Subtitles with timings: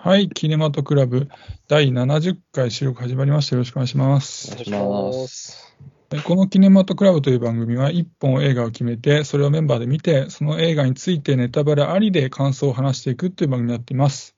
[0.00, 1.28] はい、キネマトクラブ
[1.66, 3.56] 第70回収録始まりました。
[3.56, 4.52] よろしくお願いします。
[4.52, 5.74] お願いします。
[6.12, 14.36] えこのキネマトクラブという番組は、1本映画を決めて、それをメンバーで見て、その映画についてネタバレありで感想を話していくという番組になっています。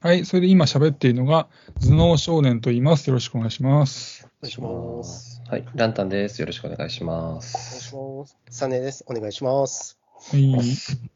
[0.00, 1.46] はい、それで今喋っているのが、
[1.80, 3.08] 頭脳少年と言います。
[3.08, 4.28] よろしくお願いします。
[4.42, 5.40] お願いします。
[5.48, 6.40] はい、ランタンです。
[6.40, 7.94] よろしくお願いしまお願いしす。
[7.94, 8.36] ます。
[8.50, 9.04] サネです。
[9.06, 10.00] お願いします。
[10.32, 11.13] はい。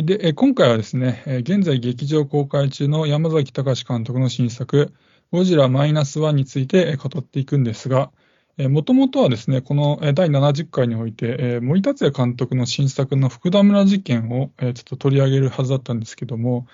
[0.00, 4.90] で、今回はですね、現在劇場公開中の山崎隆監督の新作、
[5.30, 8.10] ゴジラマイナスワンについて語っていくんですが、
[8.56, 16.66] もともとはですね、この第70回において、森達也監督の新作の福田村事件をちょっと取り上げるはずだったんですけども、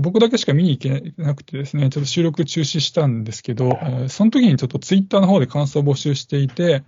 [0.00, 3.78] 僕だけしか見に行けなくてですね、ちょっと収録中止したんですけど、
[4.08, 6.84] その時にちょっとツイッターの方で感想を募集していて、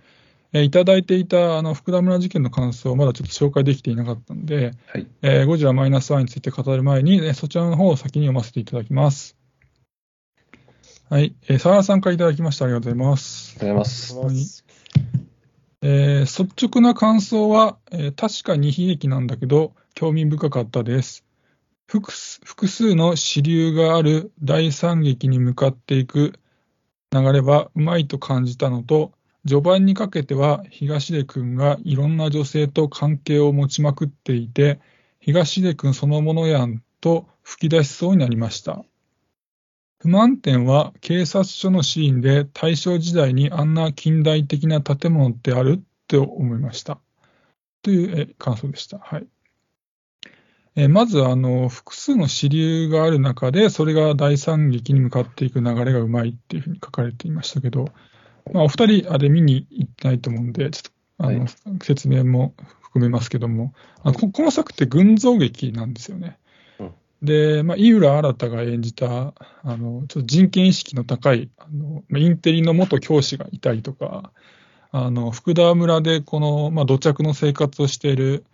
[0.53, 9.35] えーいただいていたあの福田村事件の感想をまだちょっと紹介できていなかったので、はい、えーゴジラマイナスワンについて語る前に、ね、そちらの方を先に読ませていただきます。
[11.09, 12.65] はい、えー、沢田さんからいただきました。
[12.65, 13.57] ありがとうございます。
[13.59, 14.17] ありがとうございます。
[14.17, 14.45] お願い。
[15.81, 21.25] えー率直な感想は、えー確かに悲劇なんだけど、興味深かったです。
[21.87, 26.33] 複数複数の支流がある大惨劇に向かっていく
[27.11, 29.11] 流れはうまいと感じたのと、
[29.45, 34.79] 序盤にかけては東出君がいろんな女性と関係を持ちまくっていて、
[35.19, 38.85] 東出君そのものやんと吹き出しそうになりました。
[39.99, 46.99] 不満点は警察署のシーンで大正時代にあんな近代的な建物ってあるって思いました。
[47.81, 48.99] という感想でした。
[48.99, 49.27] はい。
[50.75, 57.93] えまずあの、複数の支流がある中で、それが大惨劇に向かっていく流れがうまいっていうふうに書かれていましたけど、
[58.51, 61.49] まあ、お二人、あれ見に行ってないと思うんで、ちょっとあの、はい。
[61.83, 66.37] 説明も含めますけども、あのここの作って群像劇なんですよね。
[66.79, 66.91] うん。
[67.21, 74.31] で、まあ、井浦新が演じた、あの、ちょっと人権意識の高い、あの、まあインテリの元教師がいたりとか、
[74.91, 78.45] あの、福田村でこの、まあ、土着の生活をしている、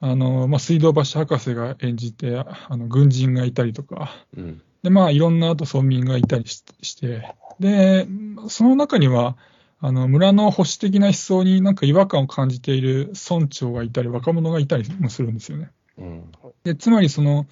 [0.00, 8.06] あの、まあ、水道橋博士が演じて、あの、軍人がいたりとか、うん、で、まあ、いろんなあと村民がいたりしして、で、
[8.48, 9.36] その中には、
[9.80, 15.70] あの、村の保守的な思想になんか違和感を感じている村長がいたり、若者がいたりもするんですよね。
[15.98, 16.24] うん、
[16.64, 17.46] で、つまりその、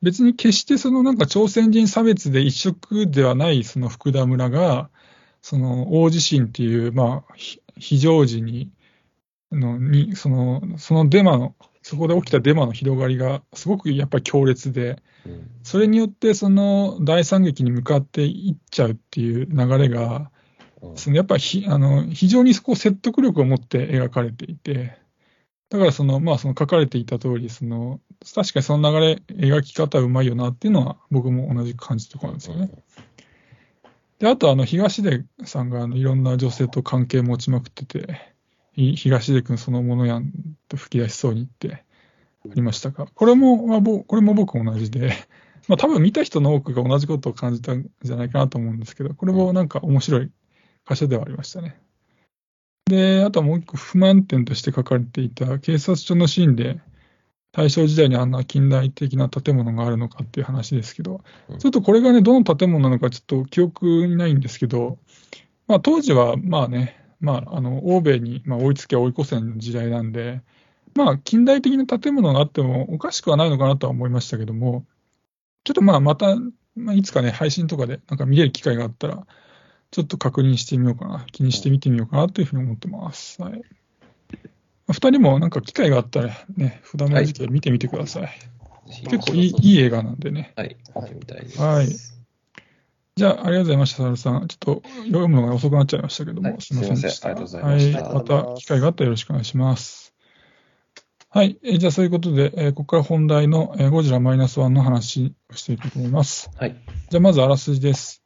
[0.00, 4.90] 別に決してそのなんか朝鮮人差別で一色ではないその福田村が、
[5.42, 8.70] その大地震っていう、まあ、ひ非常時に、
[9.52, 11.54] のに、その、そのデマの、
[11.88, 20.28] そこで起きたデマの広がりがすごくやっぱり強烈で、うん、それによってその大惨劇に向かっていっちゃうっていう流れが、うん
[20.94, 24.96] そのやっぱりひあの非常にこう説得力を持って描かれていて、
[25.70, 27.98] だからその、まあ、その書かれていた通り、その
[28.32, 32.70] 確かにその流れ、描き方うまいよなっていうのは、僕も同じく感じたところなんですよね。
[34.20, 38.04] で、あと、あの東出さんがあのいろんな女性と関係持ちまくってて、い
[38.96, 40.32] 東出君そのものやん
[40.68, 41.84] と吹き出しそうに言って
[42.44, 45.12] ありましたが、これも、まあ、ぼこれも僕も同じで、
[45.68, 50.30] まあ多分見た人の多くが同じことを感じたんじゃないかなと思うんですけど、これもなんか面白い
[50.88, 51.78] 箇所ではありましたね。
[52.86, 56.80] で、あとはもう一個不満点として書かれていた警察署のシーンで、
[57.52, 61.58] 大正時代にあんな近代的な建物があるのかっていう話ですけど、うん。
[61.58, 64.98] ちょっとこれがね、どの建物なのかちょっと記憶にないんですけど、
[65.66, 70.42] まあ当時はまあね、まああの、欧米にまあ追いつけ追い越せの時代なんで、
[70.94, 74.84] まあ近代的な建物があってもおかしくはないのかなとは思いましたけども、
[75.64, 76.36] ちょっとまあまた、
[76.76, 79.26] まあ、いつかね、配信とかでなんか見れる機会があったら、
[79.90, 83.42] ちょっと確認してみようかな、気にしてみてみようかなというふうに思ってます。
[83.42, 83.62] はい。
[84.90, 88.22] 二人もなんか機会があったらね、普段の時期見てみてください。
[88.22, 90.54] ぜひ結構いいいい映画なんでね。
[90.56, 90.76] はい、
[91.14, 91.60] 見たいです。
[91.60, 92.17] はい
[93.18, 94.46] じゃあ、ありがとうございました、サルさん。
[94.46, 97.36] ちょっと読むのが遅くなっちゃいましたけども、はいすみませんでした。
[97.36, 100.14] すいませんありがとうございましたはい、また機会があったらよろしくお願いします。
[101.30, 106.48] はい、えーじゃあそういうことで、えーここから本題の、えーゴジラマイナスワンの話をしていこうと思います。
[106.56, 106.76] はい、
[107.10, 108.22] じゃあまずあらすじです。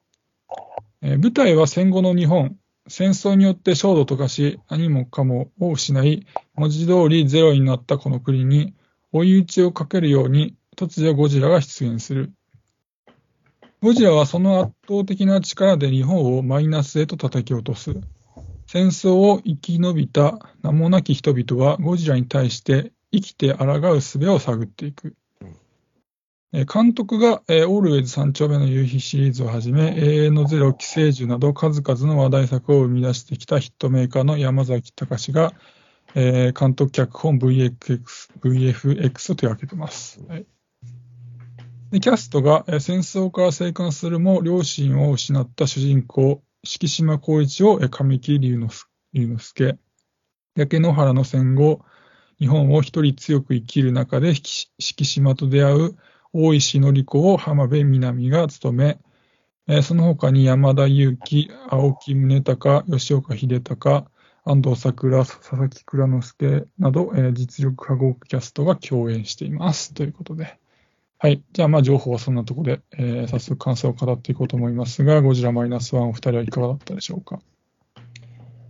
[1.01, 2.57] えー舞台は戦後の日本。
[2.89, 8.75] 戦争によって焦土と化し、何もかもを失い、文字通りゼロになったこの国に、
[9.13, 12.33] 追い打ちをかけるように、突如ゴジラが出現する。
[13.83, 17.97] ゴジラはその圧倒的な力で日本をマイナスへと叩き落とす。
[18.69, 25.17] 戦争を生き延びた名もなき人々はゴジラに対して生きて抗う術を探っていく。
[26.53, 35.55] 監督が、えーオールウェイズ三丁目の夕日シリーズをはじめ、永遠のゼロ、寄生獣など数々の話題作を生み出してきたヒットメーカーの山崎隆が、
[36.15, 40.23] えー監督脚本 VFX, VFX を手掛けてます。
[40.29, 40.47] はい
[41.93, 49.79] でキャストが戦争から生還するも両親を失った主人公、敷島光一を神木隆之隆之介、
[50.57, 51.85] 焼け野原の戦後、
[52.41, 55.97] 日本を一人強く生きる中で敷島と出会う
[56.33, 58.99] 大石典子を浜辺美波が務
[59.69, 64.05] め、その他に山田裕貴、青木宗隆、吉岡秀隆、
[64.45, 69.93] 安藤サクラ、佐々木蔵之介など、実力派豪華キャストが共演しています。
[69.93, 70.59] ということで。
[71.23, 71.41] はい。
[71.53, 77.39] じゃあ、まあ、情報はそんなところで、えー早速感想を語っていこうと思いますが、ゴジラマイナスワンお二人はいかがだったでしょうか？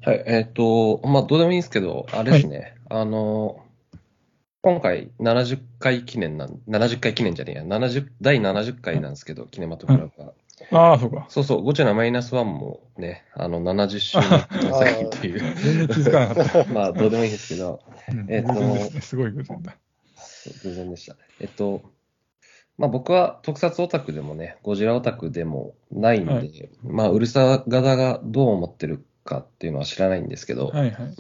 [0.05, 3.65] はい、えっ、と、まあ、どうでもいいんですけど、あれですね、あの、
[4.61, 10.35] 今回70回記念なん、70回記念じゃねえや、70、第70回なんですけど、キネマトグラフが。
[10.79, 11.25] ああ、そうか。
[11.31, 16.69] そうそう、ゴジラマイナスワンもね、あの、70周年の作品という、 全然気づかなかった。
[16.75, 18.61] まあ、どうでもいいんですけど、うんえっとす
[18.95, 19.01] ね。
[19.01, 19.75] すごい偶然だ。
[20.63, 21.17] 偶然でした。
[21.41, 21.81] えっと、
[22.79, 31.15] まあ僕は特撮オタクでもね、ゴジラオタクでもないんで、はいまあうるさ型がどう思ってるかっていうのは知らないんですけど、はいはい。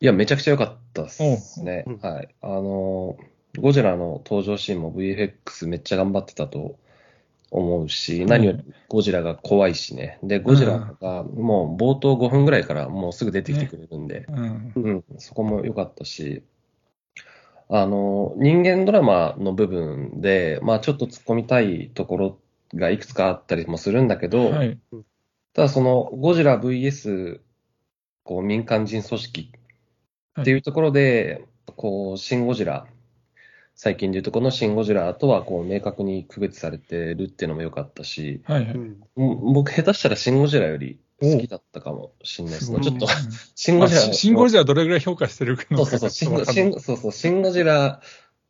[0.00, 1.84] いや、めちゃくちゃ良かったですね。
[2.02, 2.28] はい。
[2.42, 6.76] あのー、ゴジラの登場シーンも VFX めっちゃ頑張ってたと
[7.50, 10.18] 思うし、何よりゴジラが怖いしね。
[10.22, 14.72] で、ゴジラがもう冒頭5分ぐらいからもうすぐ出てきてくれるんで、うん。
[14.74, 16.42] うん、そこも良かったし、
[17.68, 22.38] あの、人間ドラマの部分で、まあちょっと突っ込みたいところ
[22.74, 24.78] がいくつかあったりもするんだけど、はい。
[25.52, 27.40] ただそのゴジラ VS
[28.24, 29.52] こう民間人組織
[30.40, 31.46] っていうところで、
[31.76, 32.86] こう、シン・ゴジラ、
[33.76, 38.74] 最近でいうとこのシン・ゴジラとはこう明確に区別されてるっていうのも良かったし、はいはい。
[38.74, 40.98] うんも僕下手したらシン・ゴジラより
[41.32, 42.80] 好きだったかもしれないですね。
[42.80, 43.10] ちょっと、うん
[43.54, 48.00] シン・ゴジラまあシン・ゴジラどれぐらい評価してるかそうそうそう、シンゴ、シン、そうそう、シンゴジラ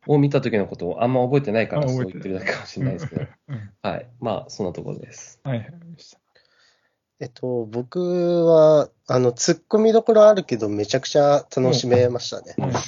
[0.06, 3.22] を見た時のことをあんま覚えてないからあそう言ってるだけかもしれないですけど。
[3.48, 4.06] うんはい。
[4.20, 5.40] まあ、そんなところです。
[5.44, 5.68] はいはい。
[7.20, 12.54] えっと、僕は、あの、突っ込みどころあるけど、めちゃくちゃ楽しめましたね。
[12.58, 12.82] はいはい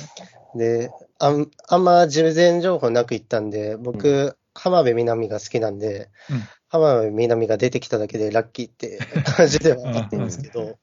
[0.56, 6.42] で、あんあんま事前情報なく行ったんで、う僕、浜辺美波が好きなんで、うん。
[6.68, 8.98] 浜辺美波が出てきただけでラッキーって
[9.36, 10.78] 感じではあってるんですけど、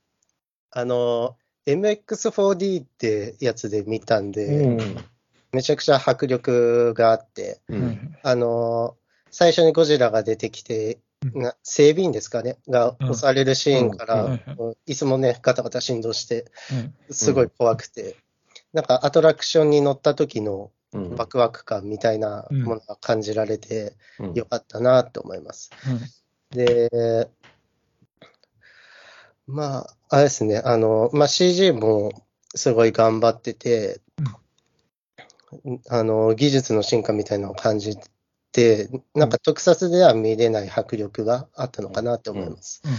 [0.71, 1.35] あの、
[1.65, 4.77] MX4D ってやつで見たんで、
[5.51, 7.61] めちゃくちゃ迫力があって、
[8.23, 8.95] あの、
[9.31, 10.99] 最初にゴジラが出てきて、
[11.63, 14.31] 整備員ですかね、がうん押されるシーンかうん。
[14.31, 14.55] はいら
[14.87, 16.79] 椅子もね、ガタガタ振動して、は
[17.09, 18.17] いすごい怖くて、
[18.73, 20.69] なんかアトラクションに乗った時のうん。
[21.17, 24.33] ワクワク感みたいなものが感じられてうん。
[24.33, 25.71] よかったなと思います。
[25.83, 25.97] はい
[26.53, 27.29] で、
[29.47, 32.11] まあ、あれですね、あの、まあ CG も
[32.55, 34.01] すごい頑張ってて、
[35.89, 37.97] あの、技術の進化みたいなのを感じ
[38.51, 42.81] て、なんか特撮では見れない迫力があったのかなと思います。
[42.85, 42.91] うん。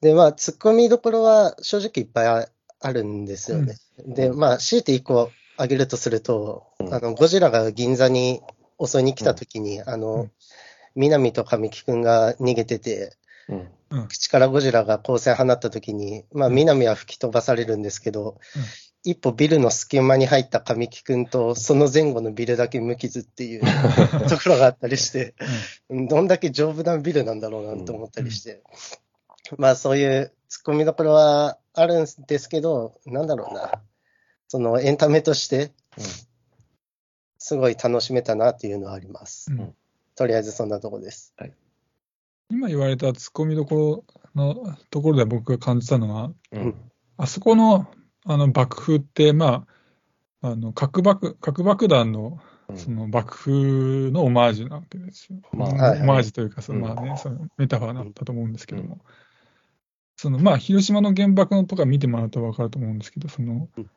[0.00, 2.48] で、まあ、突っ込みどころは正直いっぱいあ
[2.80, 3.74] あるんですよね。
[4.06, 6.94] で、まあ、強いて一個挙げるとすると、うん。
[6.94, 8.40] あの、ゴジラが銀座に
[8.84, 10.32] 襲いに来た時に、あうのん、
[10.94, 13.16] 南と神木くんが逃げてて、
[13.48, 13.68] うん。
[13.90, 14.08] うん。
[14.08, 16.54] 口からゴジラが光線放った時に、まあ、うん。
[16.54, 18.38] 南は吹き飛ばされるんですけど、
[19.02, 23.62] 一歩ビルの隙間に入った神木くんと、その前後のビルだけ無傷っていう
[24.28, 25.34] ところがあったりして、
[25.90, 28.62] どんだけ丈夫なビルなんだろうなと思ったりして、
[29.56, 33.80] まあそういう突っ込みどころはあるんですけど、なんだろうな、
[34.48, 35.72] そのエンタメとして、
[37.38, 39.52] すごい楽しめたなっていうのはあります。
[39.52, 39.74] うん。
[40.16, 41.34] とりあえずそんなとこです。
[42.50, 46.74] 今言われたツッコミどころのところで僕が感じたのは、うん。
[47.18, 47.86] あそこの
[48.24, 49.66] あの爆風って、ま
[50.40, 52.38] あ、あの核爆核爆弾の
[52.74, 55.40] その爆風のオマージュなわけですよ。
[55.52, 55.68] まあ。
[55.68, 56.06] オはいはい。
[56.06, 56.94] マージュというか、そのうん。
[56.96, 58.98] まあね、そのメタファーだったと思うんですけども、う
[60.16, 63.90] そのまあ、広島の原爆のとか見てもらうと分かると思うんですけど、そのうん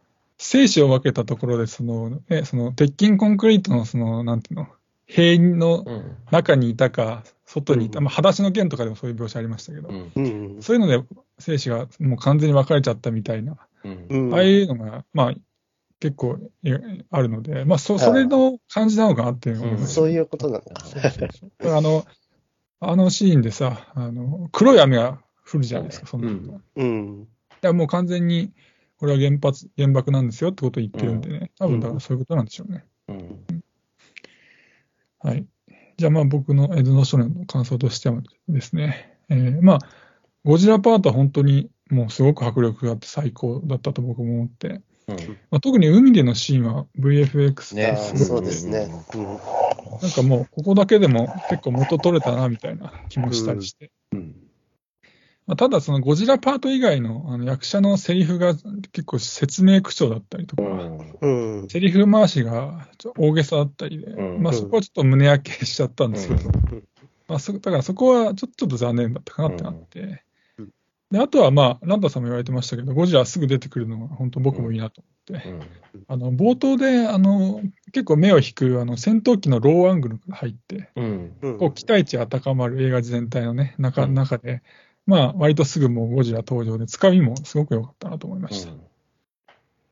[0.44, 4.68] 生死を分けたところで、その、え、その鉄筋コンクリートのその、なんていうの、
[5.06, 6.18] 塀のうん。
[6.32, 10.12] 中にいたか、外にいた、うんまあ、裸足の剣とかでもそういう描写ありましたけど、うん。
[10.16, 10.62] うん。
[10.64, 11.04] そういうので
[11.38, 14.18] 生死がもう完全に分かれちゃったみたいな、うんう。
[14.30, 15.34] んああいうのが、まあ、
[16.00, 16.72] 結構い
[17.12, 20.84] あるので、まあ、そそれの感じなのかなっていうのを思いましたそういうことなのか。
[20.86, 21.30] そうそう
[21.62, 22.06] そうあの、
[22.80, 26.34] あのシーンでさ、あの黒い雨が降るじゃないですか、そんなの。
[26.34, 27.28] うんいうん。
[27.62, 28.52] や、もう完全に、
[29.02, 32.86] これは原発、原爆なんですよってことを言ってるんでね、多分だからそういうことなんでしょうね。
[33.08, 33.64] うん。
[35.18, 35.48] はい。
[35.98, 39.80] じゃあ、まあ僕のエドノ少年の感想としてはですね、えーまあ、
[40.46, 44.82] ゴジラパートは本当にもうすごく迫力があって最高だったと僕も思って、うん。
[45.50, 48.88] まあ、特に海でのシーンは VFX ねそうですね。
[49.16, 49.24] うん。
[50.00, 53.90] なんかもう、ここだけでも結構元取れたな、みたいな気もしたりして。
[54.12, 54.36] うん。
[55.52, 61.60] まあ、ただ、そのゴジラパート以外のあの役者のセリフが結構説明口調だったりとか、うん。
[61.62, 61.68] うん。
[61.68, 64.42] セリフ回しがちょ大げさだったりで、うん。
[64.42, 66.84] まあそこはちょっと胸焼けしちゃったんですけど、うん。
[67.28, 70.24] まあそだからそこはちょちょっと残念だったかなってなって、
[70.58, 70.70] うん。
[71.12, 75.02] であとはまあ、ランダさんも言われてましたけど、ゴジラすぐ出てくるのが本当僕もいいなと
[75.34, 76.06] 思って、うん。
[76.08, 77.60] あの冒頭であの
[77.92, 80.92] 結構目を引くあの戦闘機のローアングルが入って、
[81.60, 84.14] こう期待値が高まる映画全体のね、中うん。
[84.14, 84.64] 中で、
[85.12, 88.72] まあ割とすぐもうゴジラ登場で、つかみもすごく良かったなと思いました。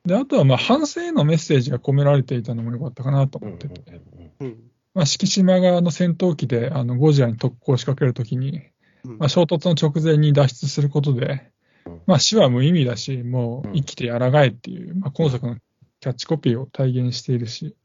[0.05, 3.47] で、あとはまあ反省へのメッセージが込められていたのも良かったかなとうん。
[3.49, 4.01] 思ってて、
[4.39, 4.57] うん。
[4.93, 8.61] まあ、敷島側の戦闘機であのゴジラに特攻を仕掛けるときに、
[9.03, 9.17] うん。
[9.17, 11.51] まあ、衝突の直前に脱出することで
[11.85, 13.73] うん、まあ、死は無意味だし、もううん。
[13.75, 15.57] 生きて抗えっていう、まあ、今作の
[15.99, 17.75] キャッチコピーを体現しているし、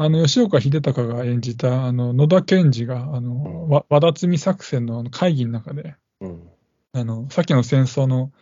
[0.00, 6.50] あの吉岡秀隆が演じたあの野田賢治があの、和田摘み作戦の会議の中で、うん。
[6.92, 8.32] あのさっきの戦争の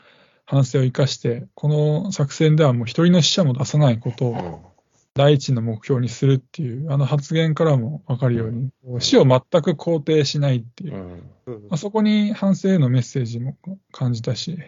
[0.44, 4.76] 反省を生かして、この作戦ではもう一人の死者も出さないことをうん。
[5.16, 11.22] 第一の目標にするっていう、あの発言からも分かるように、死を全く肯定しないっていう
[11.70, 13.56] あ、そこに反省へのメッセージも
[13.92, 14.58] 感じたし、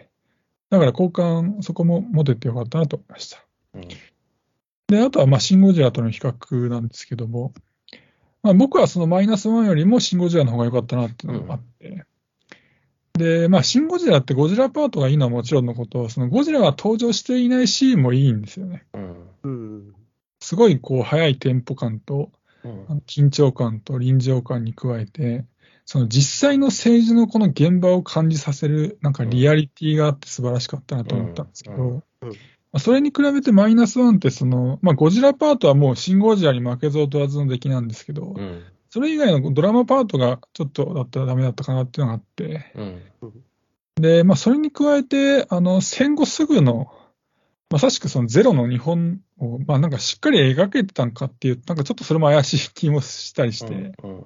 [0.71, 3.45] だから好感、そこも持ててよかったなと思いました。
[3.75, 3.87] うん。
[4.87, 7.53] で、あとは、まあ、シン・ゴジラとの比較なんですけども、
[8.41, 12.05] まあ、僕はそのマイナス1よりもシン・ゴジラの方が良かったなっていうのがあって、
[13.19, 18.85] で、まあ、シン・ゴジラってゴジラパートがいいのはもちろんのこと、そのゴジラが登場していないシーンもいいんですよね。
[18.93, 19.27] うん。
[19.43, 19.93] うん。
[20.39, 22.31] すごいこう速いテンポ感と、
[22.63, 25.45] うん緊張感と臨場感に加えて、
[25.85, 32.03] その実際の政治のこの現場を感じさせる、なんかリアリティがあって素晴らしかったなと思ったんですけど、
[32.77, 38.63] それに比べてマイナスワンってその、まあ、ゴジラパートはもうシン・ゴジラに負けず劣らずの出来なんですけど、うん。
[38.89, 43.43] それ以外のドラマパートがちょっとだったらダメだったかなっていうのがあって、うん。
[43.95, 46.91] で、まあ、それに加えて、あの、戦後すぐの、
[47.69, 54.25] まさしくそのゼロの日本を、まあ、なんかしっかり描けてたんかっていう、なんかちょっとそれも怪しい気もしたりして、うん。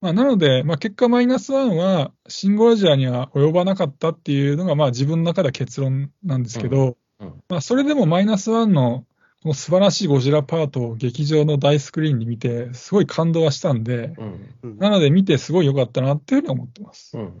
[0.00, 9.04] まあ、なので、まあ、結果マイナスワンは、シン・ゴジラには及ばなかったっていうのが、まあ、自分の中では結論なんですけど、うんうんまあ、それでもマイナスワンの、
[9.42, 14.54] この素晴らしいゴジラパートを劇場の大スクリーンに見て、すごい感動はしたんで、うん。
[14.62, 17.18] うんなので見てすごい良かったなっていうふうに思ってます。
[17.18, 17.38] うん。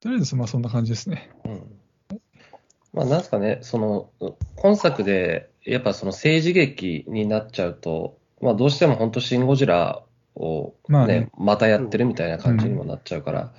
[0.00, 1.30] とりあえず、まあ、そんな感じですね。
[1.44, 1.80] うん
[2.92, 4.10] まあ、なんですかね、その、
[4.56, 10.02] 今作で、やっぱその政治劇になっちゃうと、まあ、どうしても本当、シン・ゴジラ
[10.34, 13.52] をまあねね、またやってるみたいな感じにもなっちゃうから、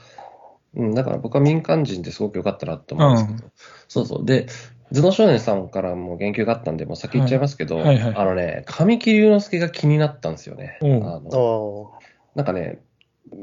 [0.76, 3.52] うん、だから僕は民間人ですごく良かったなと思うんですけど、
[3.88, 4.26] そうそう。
[4.26, 4.48] で、
[4.94, 7.86] 頭脳少年さんからも言及があったんで、もう先言っちゃいますけど、はい。
[7.86, 8.16] はいはい。
[8.16, 10.78] あのね、神木隆之介が気になったんですよね。
[10.82, 11.94] あのお
[12.36, 12.82] なんかね、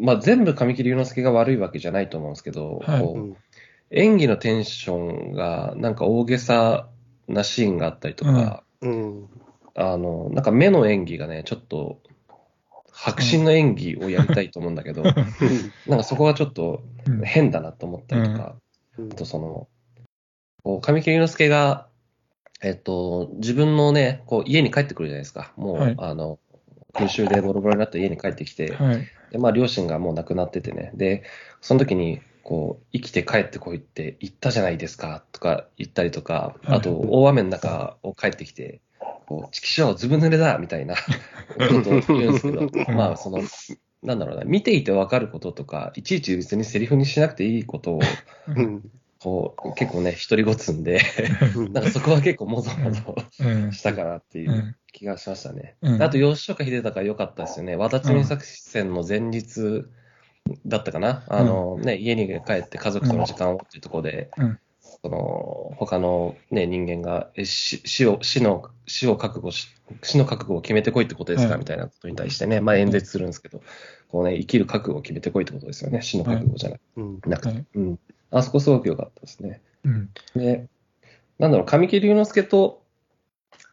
[0.01, 3.01] まあ、全部神木隆之介が悪いわけじゃないと思うんですけど、はい。
[3.01, 3.37] こうーうん
[3.91, 6.89] 演技のテンションがなんか大げさ
[7.27, 9.29] なシーンがあったりとか、うん。
[9.75, 12.01] あの、なんか目の演技がね、ちょっと、
[12.93, 15.03] 迫真の演技をやりたいと思うんだけど、
[15.87, 17.23] なんかそこがちょっとうん。
[17.23, 18.57] 変だなと思ったりとか、
[18.99, 19.13] うん。
[19.13, 19.69] あとその、
[20.69, 21.87] こう神木隆之介が、
[22.61, 25.51] えっと、自分のね、こう家に帰ってくるじゃないですか。
[25.57, 26.39] もう、はいあの、
[26.93, 29.09] 空襲でボロボロになった家に帰ってきて、はい。
[29.33, 30.91] で、まあ、両親がもう亡くなっててね。
[30.93, 31.23] で、
[31.63, 38.83] その時に、こう、生きて帰ってこいって言ったじゃないですか、とか言ったりとか、はいあと、大雨の中を帰ってきて、
[39.25, 40.97] こう、チキショー、ずぶ濡れだみたいな
[41.57, 43.43] ことを言うんですけど、んまあ、その、
[44.03, 48.01] なんだろうな、見ていてわかることとか、いちいち別にセリフにしなくていいことを、
[48.55, 48.91] うん。
[49.21, 51.01] こう、結構ね、一人ごつんで、
[51.57, 51.73] うん。
[51.73, 53.73] なんかそこは結構もぞもぞうん。
[53.73, 54.77] したかなっていううん。
[54.93, 55.77] 気がしましたね。
[55.83, 56.03] うん。
[56.03, 57.77] あと、吉岡秀隆良かったですよね。
[57.77, 59.85] 和田摘作戦の前日
[60.67, 61.25] だったかな。
[61.29, 64.59] あの、ね、家に帰って家族との時間をっていうところで、うん。
[65.03, 69.69] その、他のね、人間が、え死死を、死の、死を覚悟し、
[70.03, 73.61] 死の覚悟を決めてこいってことですか、はいみたいなことに対してね、まあ演説するんですけど、
[74.09, 76.03] こうね、生きる覚悟を決めてこいってことですよね。
[76.03, 77.21] 死の覚悟じゃなく,、うん。
[77.27, 77.99] なくて、はいうん。
[78.31, 79.61] あそこすごく良かったですね。
[79.85, 80.11] うん。
[80.35, 80.67] で、
[81.39, 82.83] なんだろう、神木隆之介と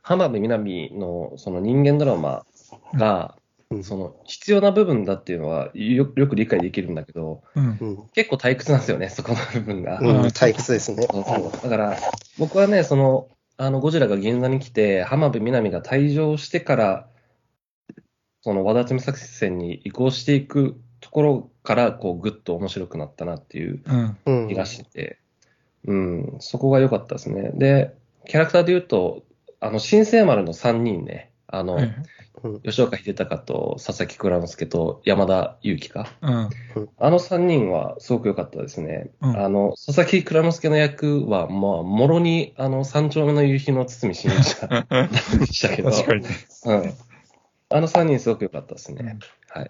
[0.02, 2.46] 浜辺美波のその人間ドラマ
[2.94, 3.46] が、うん
[3.82, 7.78] その必要な部分だっていうのはよよく理解できるんだけど、うん。
[7.82, 8.08] うん。
[8.14, 10.00] 結構退屈なんですよね、そこの部分が。
[10.00, 10.22] うん。
[10.28, 11.08] 退屈ですね。
[11.12, 11.98] そうそうだから、
[12.38, 13.28] 僕はね、その、
[13.58, 17.08] あの、ゴジラが銀座に来て、浜辺美波が退場してから、
[18.46, 24.18] その、和田摘作戦に移行していくところから、こう、ぐっと面白くなったなっていううん。
[24.24, 24.48] うん。
[24.50, 25.20] 気がしてて、
[25.88, 27.54] うん、そこが良かったですね。
[27.56, 27.96] で、
[28.28, 29.24] キャラクターで言うと、
[29.60, 32.06] あの、新生丸の3人ね、あの、はいうん
[32.64, 36.12] 吉岡秀隆と佐々木蔵之介と山田裕貴か。
[36.22, 36.50] うん。
[37.00, 39.10] あの3人はすごく良かったですね。
[39.22, 44.70] うんあの、佐々木蔵之介の役は、まあ、もろに、あの、三丁目の夕日の堤真一さん
[45.40, 46.30] でしたけど、確かにね。
[46.66, 46.94] うん。
[47.70, 49.20] あの3人すごく良かったですね。
[49.50, 49.70] はい。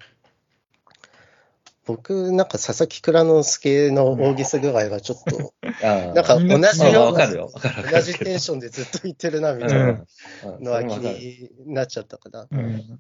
[1.86, 7.52] 僕、なんか佐々木蔵之介の大ぎす具合がちょっと、 あなんか同じまあような、わかるよ。
[7.54, 7.96] わかるわかる。
[7.98, 9.90] 同じテンションでずっと言ってるな、みたいなうん
[10.58, 12.48] うんのは気になっちゃったかな。
[12.50, 13.00] うん。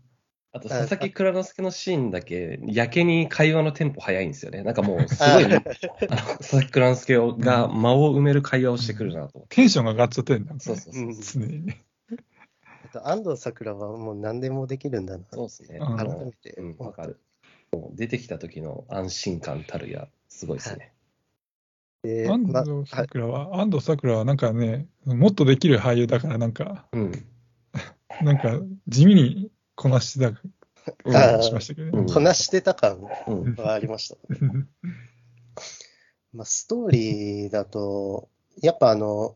[0.51, 4.63] あと、佐々木蔵之介のシーンだけ、やけに会話のテンポ早いんですよね。
[4.63, 9.47] なんかもう、すごい、あの、佐々木蔵之介が間を埋める会話をしてくるなと。
[9.49, 10.53] テンションが上がっちゃってんだ。
[10.59, 11.03] そうそうそう。
[11.03, 11.83] うん常にね。
[12.95, 15.23] あと安藤サクラはもう何でもできるんだな。
[15.31, 15.79] そうですね。
[15.79, 17.19] 改のめてうん、わかる。
[17.71, 20.93] もう出てきた時の安心感たるや、すごいですね。
[22.03, 27.11] で安ま藤サクラは、安藤サクラはなんかね、もっとできる俳優だから、なんか、うん。
[28.23, 30.41] なんか地味にこなしてた
[31.03, 32.13] うん感じしましたけどうんね。
[32.13, 33.55] こなしてた感うん。
[33.55, 34.15] はありました。
[36.31, 38.29] まあ、ストーリーだと、
[38.61, 39.35] やっぱあの、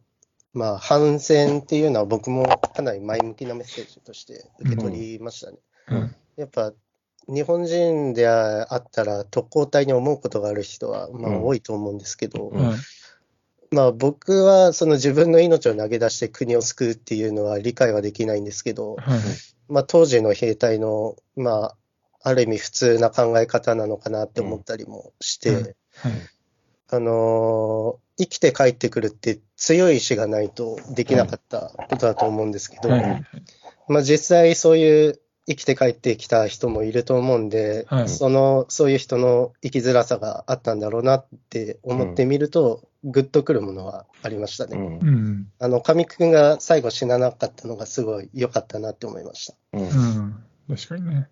[0.53, 5.57] まあ、反戦っていうのは僕もかなり前向きなメッセージとして受け取りましたね。
[5.89, 6.15] うん。
[6.37, 6.73] やっぱ
[7.27, 12.67] 日本人であったら特攻隊に思うことがある人はまあうん多いと思うんですけど、うん。
[12.69, 12.77] はい
[13.71, 19.19] まあ僕はその自分の命を投げ出して国を救うっていうのは理解はできないんですけど、はい。
[19.67, 21.75] まあ当時の兵隊のまあ
[22.21, 25.75] ある意味普通な考え方なのかなって思ったりもして、
[26.91, 33.25] あのー生きて帰ってくるって強い意志がないとできなかったことだと思うんですけど、はいはい
[33.88, 44.77] まあ実際そういう生きて帰ってきた人もいると思うんで、はいその、そういう人の生きづらさがあったんだろうなって思ってみると、グッとくるものはありましたね。
[44.77, 49.55] うんうんあの、神木くんが最後死ななかったのがすごい良かったなって思いました。
[49.74, 51.27] うんうん確かにね。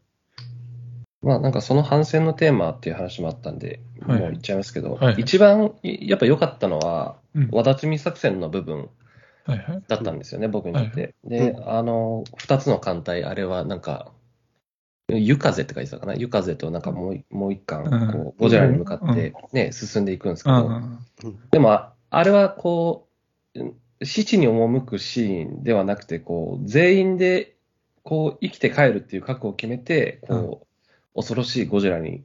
[1.28, 4.20] まあなんかその反戦のテーマっていう話もあったんで、はい。
[4.20, 5.16] もう言っちゃいますけど、はい。
[5.18, 7.50] 一番やっぱ良かったのは、うん。
[7.52, 8.90] 和田摘み作戦の部分
[9.46, 9.84] はいはい。
[9.88, 11.16] だったんですよね、僕にとって。
[11.26, 14.12] いで、あの、二つの艦隊、あれはなんか、
[15.10, 16.16] 湯風って書いてたかな？
[16.16, 18.12] 湯風となんかもうもう一艦、うん。
[18.12, 21.00] こうゴジラに向かってね、進んでいくんですけど、うん。
[21.52, 23.08] でも、ああれはこ
[23.56, 23.74] う、うん
[24.04, 27.56] 死地に赴くシーンではなくて、こう、全員で、
[28.04, 30.67] こう、生きて帰るっていう覚悟を決めて、こう、
[31.18, 32.24] 恐ろしいゴジラに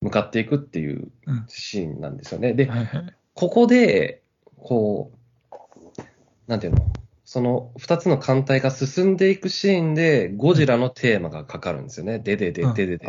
[0.00, 2.54] 向かっていくっていううんシーンなんですよね。
[2.54, 3.14] で、はいはい。
[3.34, 4.22] ここで、
[4.56, 5.12] こ
[5.52, 6.02] う、
[6.48, 6.92] なんていうの？
[7.24, 12.18] その二つの艦隊が進んでいくシーンで、ゴジラのテーマがかかるんですよね。
[12.18, 13.08] でででででで。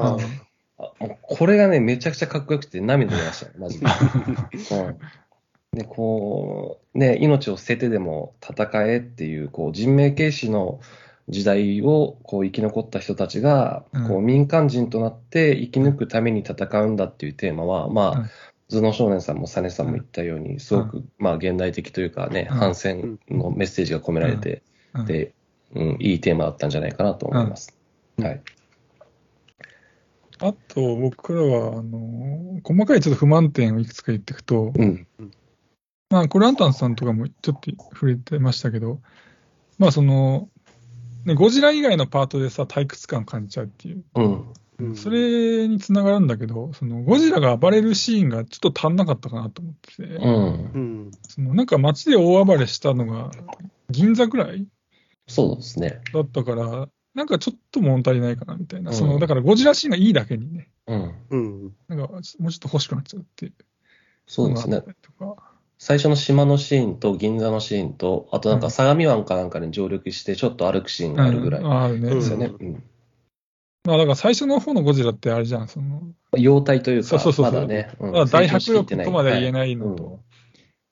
[1.21, 3.85] これがね、めちゃくちゃかっこよくて涙出ましたよ、マジで。
[4.75, 4.97] うん
[5.73, 10.81] で、こう、ね、命を捨ててでも戦えっていう、こう、人命軽視の
[11.31, 14.07] 時代を、こう、生き残った人たちが、うん。
[14.07, 18.29] こう、民間人となって生き抜くために戦うんだっていうテーマは、まあ、うん。
[18.69, 22.57] 頭脳少年さんもサネさんも言ったように、すごく、まあ、現代的というかね、うん。
[22.57, 24.61] 反戦のメッセージが込められて、
[24.93, 25.05] うん。
[25.05, 25.33] で、
[25.73, 27.77] うん、いいテーマだったんじゃないかなと思います。
[28.17, 28.25] うん。
[28.25, 28.41] はい。
[30.39, 35.07] あと、僕らは、あの、細かいちょっと不満点をいくつか言っていくと、うん。
[36.09, 38.99] まあ、これ、アンタンさんとかもちょっと触れてましたけど、
[39.77, 40.49] まあ、その、
[41.25, 44.23] ね、ゴジラ以外のパートでさ、退屈感を感じちゃうっていう、うん。
[44.79, 50.71] うんそれにつながるんだけど、そのゴジラが暴れるシーンがちょっと足んなかったかなと思ってて、うん。
[50.73, 51.11] うん。
[51.29, 53.29] そのなんか街で大暴れしたのが
[53.91, 54.65] 銀座ぐらい
[55.27, 56.01] そうですね。
[56.11, 61.15] だったから、なんかちょっと物足りないかなみたいな、うんそのだからゴジラシーンがいいだけにね、うん。
[61.29, 61.75] うん。
[61.87, 63.53] なんかもうちょっと欲しくなっちゃうっていう
[64.25, 65.50] そうですねとか。
[65.81, 71.71] 最初の島のシーンと銀座のシーンと、あとなんか相模湾かなんかに上陸してちょっと歩くシーンがあるぐらいうん。
[71.73, 72.13] あるね。
[72.13, 72.45] ですよね。
[72.45, 72.83] ううん。
[73.85, 77.53] まあだから最初の方のゴジラってあれじゃん、その、妖体というか、そうそうそうそう。
[77.55, 78.11] まだね、うん。
[78.11, 80.19] まあ大迫力とまでは言えないのはと、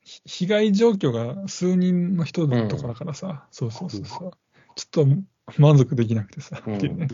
[0.01, 4.31] ひ被害状況が数人の人とかだからさ、そうそうそうそう、
[4.73, 5.07] ちょっと
[5.59, 6.77] 満足できなくてさ、うん。
[6.77, 7.09] っていうね。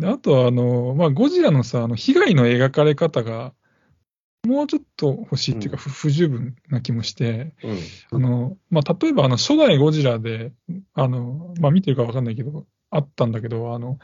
[0.00, 3.52] であとはあの、まあ、ゴジラのさ、あの被害の描かれ方が、
[4.48, 5.78] もうちょっと欲しいっていうか、うん。
[5.80, 7.66] 不不十分な気もして、い
[8.12, 8.24] うん。
[8.24, 10.52] あの、まあ、例えばあの初代ゴジラで、
[10.94, 13.98] あの、まあ、見てるかわかんないけど、あったんだけど、あの、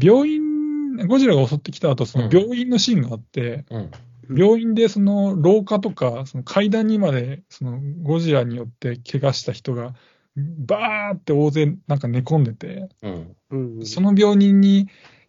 [0.00, 3.90] 病院、ゴジラが襲ってきた後、その病院のシーンがあって、うん。
[4.28, 9.94] 病院でその廊下とか、その階段にまで、そのゴジラによって怪我した人が、
[10.36, 13.36] バーって大勢なんか寝込んでて、うん。
[13.50, 13.86] うん。
[13.86, 14.88] その病人に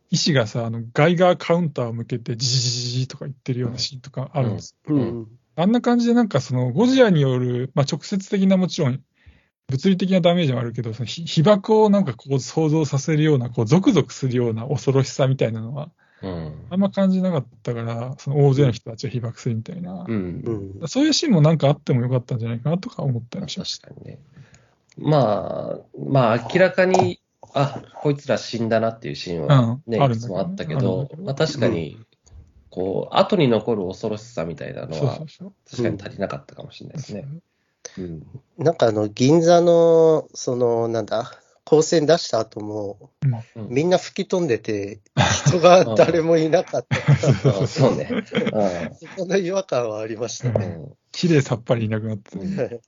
[0.09, 4.75] 医師がさ、あのガイガーカウンターを向けて、ジジジジとか言ってるようなシーンとかあるんです。
[4.87, 5.27] うん。
[5.55, 9.01] あんな感じでなんかそのゴジラによる、まあ、直接的なもちろん
[9.69, 15.91] 物理的なダメージもあるけど、その被被爆をなんかこう想像させるような、こうゾクゾクするような恐ろしさみたいなのは、
[16.23, 16.53] うん。
[16.69, 20.11] あんま感じなかったから、その大勢の人たちが被爆するみたいなう。。
[20.11, 20.87] うんん。
[20.87, 24.19] そういうシーンもなんかあってもよかったんじゃないかなとか思ったりもしまし確かにね。
[24.97, 27.19] まあ、まあ、明らかに、
[27.59, 31.97] あ、こいつら死んだなっていうシーンはうんね、あるんいつもあったけどまあ確かに、
[32.69, 34.95] こう、後に残る恐ろしさみたいなた。
[34.95, 35.17] のは。
[35.17, 37.27] 確かに足りなかったかもしれないですね。
[37.97, 38.23] うん。
[38.57, 41.31] なんかあの、銀座の、その、なんだ、
[41.65, 43.11] 光線出した後も、
[43.55, 45.01] うんみんな吹き飛んでて、
[45.47, 48.09] 人が誰もいなかったそうね。
[48.25, 50.65] そこの違和感はありましたね。
[50.65, 50.97] うん。
[51.11, 52.37] 綺麗さっぱりいなくなって。
[52.37, 52.81] うん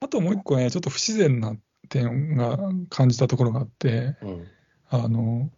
[0.00, 1.56] あともう一個ね、ちょっと不自然な
[1.88, 4.46] 点が感じたところがあって、うん。
[4.90, 5.50] あの、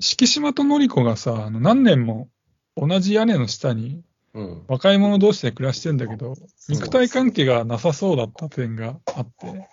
[0.00, 2.28] 敷島とのり子がさ、あの何年も
[2.76, 4.02] 同じ屋根の下に
[4.34, 4.64] うん。
[4.68, 6.34] 若い者同士で暮らしてんだけど、
[6.68, 9.68] 肉体関係がなさそうだった点があって、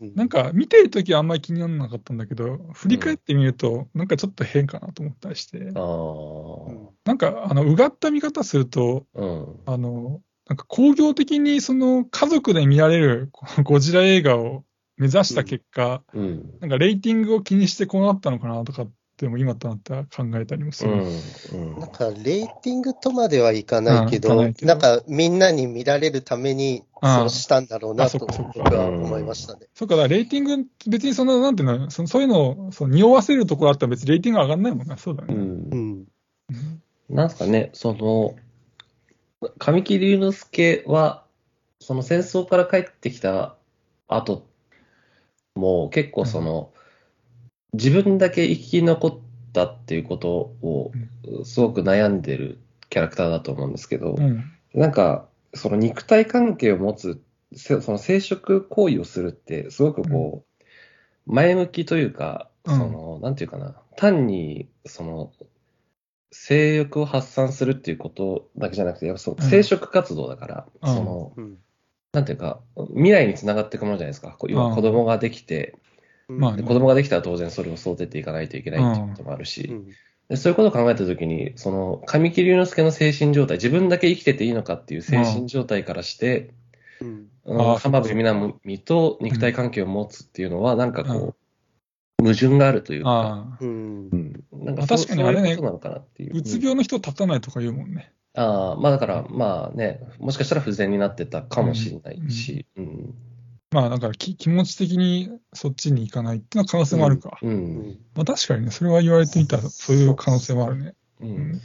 [0.00, 0.14] うん。
[0.14, 6.92] なんか見てるときはあんまり気にならなかったんだけど、振り返ってみると、なんかちょっと変かなと思ったりして、ああ。
[7.04, 9.60] なんかあのうがった見方すると、うん。
[9.66, 13.30] あの、なんか工業的にその家族で見られる
[13.62, 14.64] ゴジラ映画を
[14.96, 16.54] 目指した結果、うん。
[16.60, 20.96] なんかレーティングを気にしてこうなったのかなとかっても今となったら考えたりもすうる。
[20.96, 20.98] ん。
[21.00, 29.66] うんなんか、レーティングとまではいかないけうんいど、かないけどなんか、みんなに見られるために、うんそうしたんだろうなと、僕は思いましたね。
[29.74, 34.96] そうか、だからレーティング、別にその、なんていうの、そのそういうのをその匂わせるところあったら別にレーティング上がんないもんな。
[34.96, 35.34] そうだね。
[35.34, 35.76] うんう。
[35.76, 36.06] ん。
[36.50, 38.34] うんなんすかね、その、
[39.58, 41.24] 神木隆之介は、
[41.80, 43.56] その戦争から帰ってきた
[44.08, 44.46] 後
[45.56, 46.72] も結構その、
[47.72, 49.18] 自分だけ生き残っ
[49.52, 50.30] たっていうこと
[50.62, 50.92] を
[51.44, 54.44] すごく悩んでるキャラクターだと思うんですけど、うん。
[54.74, 57.22] なんか、その肉体関係を持つ、
[57.54, 62.76] せその生殖行為をするって、すごくこう、前向きというか、うん。
[62.76, 65.32] その、なんていうかな、単に、その、
[66.32, 69.50] 性欲を発散するっていうことだけじゃなくて、やっぱそのうん。
[69.50, 70.94] 生殖活動だから、うん。
[70.94, 71.58] その、うん。
[72.16, 72.60] なんていうか、
[72.94, 74.34] 未来につながっていくものじゃないですか。
[74.38, 75.76] こう要は子供ができて、
[76.28, 79.86] まあで子供ができたら当然それを育てていかないといけないっていうこともあるし、うん
[80.28, 86.50] でそういうことを考えたときに、その、神木隆之介の精神状態、自分だけ生きてていいのかっていう精神状態からして、
[87.00, 91.36] うん浜辺美波と肉体関係を持つっていうのは、なんかこ
[92.20, 93.58] う、矛盾があるというか、ああ。
[93.60, 94.16] うんう。
[94.16, 96.38] ん、なんまあか確かにあれねそういうことなのかなっていう。
[96.38, 98.10] うつ病の人立たないとか言うもんね。
[98.36, 103.14] ああ、まあだから、まあね、もしかしたら不全になってたかもしれないし、うん。
[103.70, 107.38] まあだからき気持ち的にそっちに行かないっていうのは可能性もあるか。
[107.42, 107.46] う。
[107.46, 110.94] うんんまあ確かにね、それは言われてみたらそういう可能性もあるね。
[111.20, 111.26] う。
[111.26, 111.60] うんん。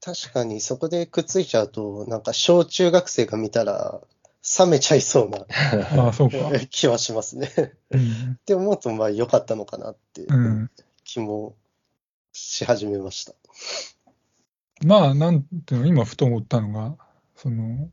[0.00, 4.00] 確かに、そこでくっついちゃうと、なんか、小中学生が見たら、
[4.58, 5.44] 冷めちゃいそうな
[6.04, 6.36] ああ、そうか。
[6.70, 7.50] 気はしますね。
[7.90, 8.38] うん。
[8.40, 10.70] って思うと、まあ、良かったのかなってうん。
[11.04, 11.56] 気も
[12.32, 13.34] し始めました。
[14.84, 16.96] まあ、なんていうの、今ふと思ったのが、
[17.34, 17.90] その、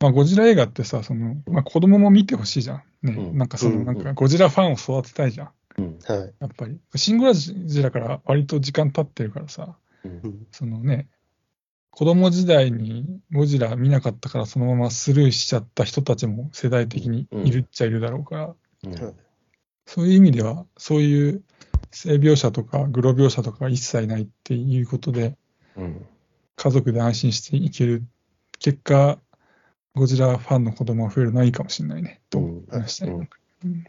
[0.00, 2.82] まあ、ゴジラ映画ってさ、その、まあ、子供も見てほしいじゃん。
[3.02, 3.12] ね。
[3.12, 5.50] うんなんかその、うんなんかゴジラファンを育てたいじゃん。
[5.78, 5.98] うん。
[6.04, 6.34] はい。
[6.40, 6.78] やっぱり。
[6.96, 11.08] シンゴジラから割と時間経ってるからさ、うんうんそのね、
[11.90, 19.14] 子供時代にゴジラ見なかったからそのままスルーしちゃった人たちも世代的にいるっちゃいるだろうから、うん
[19.86, 21.42] そういう意味では、そういう
[21.90, 25.36] 性描写とかグロ描写とか一切ないっていうことで、
[25.76, 26.06] うん。
[26.56, 28.04] 家族で安心していける
[28.58, 29.18] 結果、
[29.94, 33.12] ゴジラファンの子供が増えるのはいいかもしれないね、と思いましたね。
[33.12, 33.70] うん。
[33.70, 33.84] うん。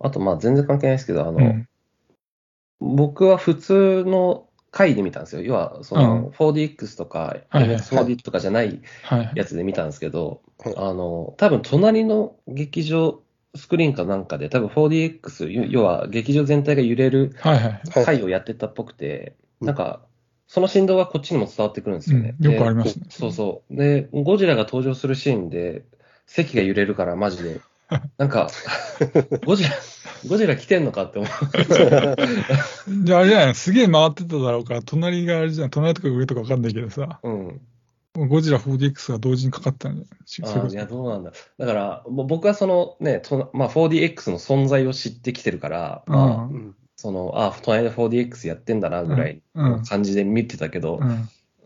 [0.00, 1.68] あと、まあ全然関係ないですけど、あの、うん。
[2.80, 5.42] 僕は普通の回で見たんですよ。
[5.42, 6.02] 要は、そうん。
[6.02, 9.32] の 4DX とかはいはい MX4D とかじゃないはい。
[9.34, 10.74] やつで見たんですけど、はい。
[10.76, 13.22] あの、多分隣の劇場
[13.54, 17.34] スクリーンかなんかで、多分 4DX、要要は劇場全体が揺れる
[18.04, 20.00] 回をやってたっぽくて、うんなんか、
[20.48, 22.34] その振動がこっちにも伝わってくるんですよね。
[22.38, 23.76] うんよくありますねでそうそう。
[23.76, 25.84] で、ゴジラが登場するシーンで、
[26.26, 27.60] 席が揺れるからマジで、
[28.18, 28.48] なんか、
[29.44, 29.70] ゴジラ、
[30.28, 31.30] ゴジラ来てんのかって思う。
[33.04, 37.60] じゃああれじゃないすげえ回ってただろうから、隣があれじゃん、隣とか上とかわかんないけどさ、うん。
[38.14, 40.54] ゴジラ 4DX が同時にかかったんじゃない？
[40.60, 41.32] ああ、いや、どうなんだ。
[41.58, 51.00] だから、もう僕はそのね、とまあ、4DX の存在を知ってきてるから、まあ、うんうんその、あ、隣で 4DX やってんだな、ぐらいの感じで見てたけど、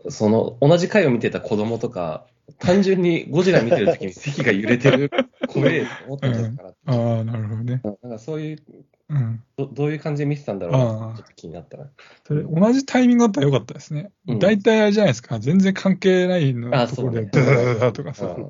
[0.03, 0.11] うん。
[0.11, 2.25] その、同じ回を見てた子供とか、
[2.59, 5.11] 単純にゴジラ見てるときに席が揺れてる、
[5.49, 6.77] 怖えと思ったんじゃないかなって。
[6.85, 7.81] ああ、なるほどね。
[8.01, 8.63] なんかそういう
[9.09, 9.43] うん。
[9.57, 11.89] どどういう感じで見てたんだろうなああちょっと気になったな。
[12.25, 14.11] それ、同じタイミングだったらよかったですね。
[14.27, 15.39] うん大体あれじゃないですか。
[15.39, 18.25] 全然関係ないのあところで、そうとかさ。
[18.25, 18.49] うん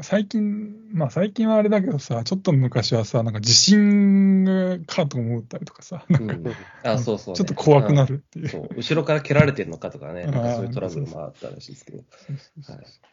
[0.00, 8.48] 最近、まあ最近はあれだけどさ、ちょっと昔はさ、なんか地震かと思ったりとかさ、なんかうんあ、そうそうね、ちょっと怖くなるっていう。
[8.48, 11.98] そう後ろから蹴られてるのかとかね、なんかそういうトラブルもあったらしいですけど。
[11.98, 12.06] はい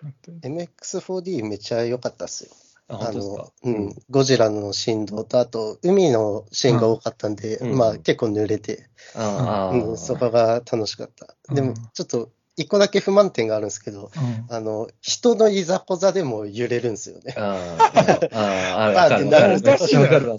[0.02, 2.52] だって MX4D めっちゃ良かったっすよ。
[2.90, 3.52] あ、本当ですか？
[3.64, 7.78] うん、ゴジラの振動と、あと、海のシーンが多かったんで、うん。
[7.78, 11.36] まあ結構濡れて、ああ、うん、そこが楽しかった。
[11.54, 14.12] でもうん、ちょっと、一個だけ不満点があるんですけど、
[14.50, 14.54] うん。
[14.54, 17.34] あの、人のいざこざでも揺れるんですよね。
[17.38, 18.30] あー。
[18.36, 19.26] あー、ああわかる。
[19.28, 19.56] わかる。
[19.60, 19.96] おかしい。
[19.96, 20.38] なわかるわ、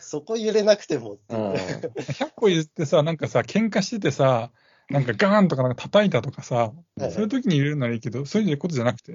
[0.00, 1.40] そこ揺れなくてもっていう。
[1.40, 1.54] うん。
[1.54, 4.50] 100個言ってさ、なんかさ、喧嘩しててさ、
[4.88, 7.12] なんかガーンとかなんか叩いたとかさ、はい。
[7.12, 9.12] そういう時に入れるならいいけど、そういうことじゃなくて、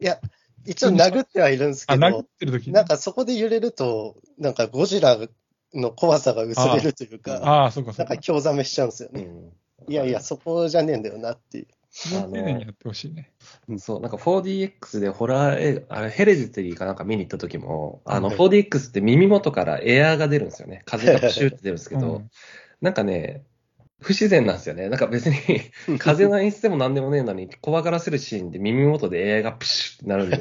[0.00, 0.18] いや、
[0.64, 5.18] 一応殴ってはいるんですあ、け殴っど、てる時なんかそこで揺れると、なんかゴジラ
[5.74, 8.22] の怖さが薄れるというか、ああ、そうかそなかうんか。
[8.22, 9.22] 興ざめしちゃうんですよね。
[9.22, 9.52] うん
[9.86, 11.66] いやいや、そこじゃねえんだよなっていう。
[11.90, 13.32] それを丁寧にやってほしいね。
[13.78, 20.82] そう、なんか 4DX でホラー映画、あれヘレジテリーかなんか見に行った時も、あのはい 4DX って耳元からエアーが出るんですよね。
[20.84, 22.30] 風がプシューって出るんですけど、うん
[22.80, 23.44] なんかね、
[24.00, 24.88] 不自然なんですよね。
[24.88, 25.36] なんか別に
[25.98, 30.36] 風の演出でもなんでもねえのに、怖がらせるシーンで耳元でエアーがプシューってなるんで、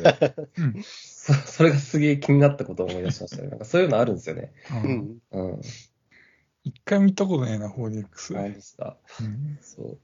[0.57, 3.49] うんそそれがすげえ気になったことを思い出しましたね。
[3.49, 4.53] なんかそういうのあるんですよね。
[4.71, 5.17] ううんん。
[5.31, 5.61] うん。
[6.63, 8.33] 一回も見たことないな、4DX。
[8.33, 8.97] なんですか。
[9.19, 9.97] うんそう。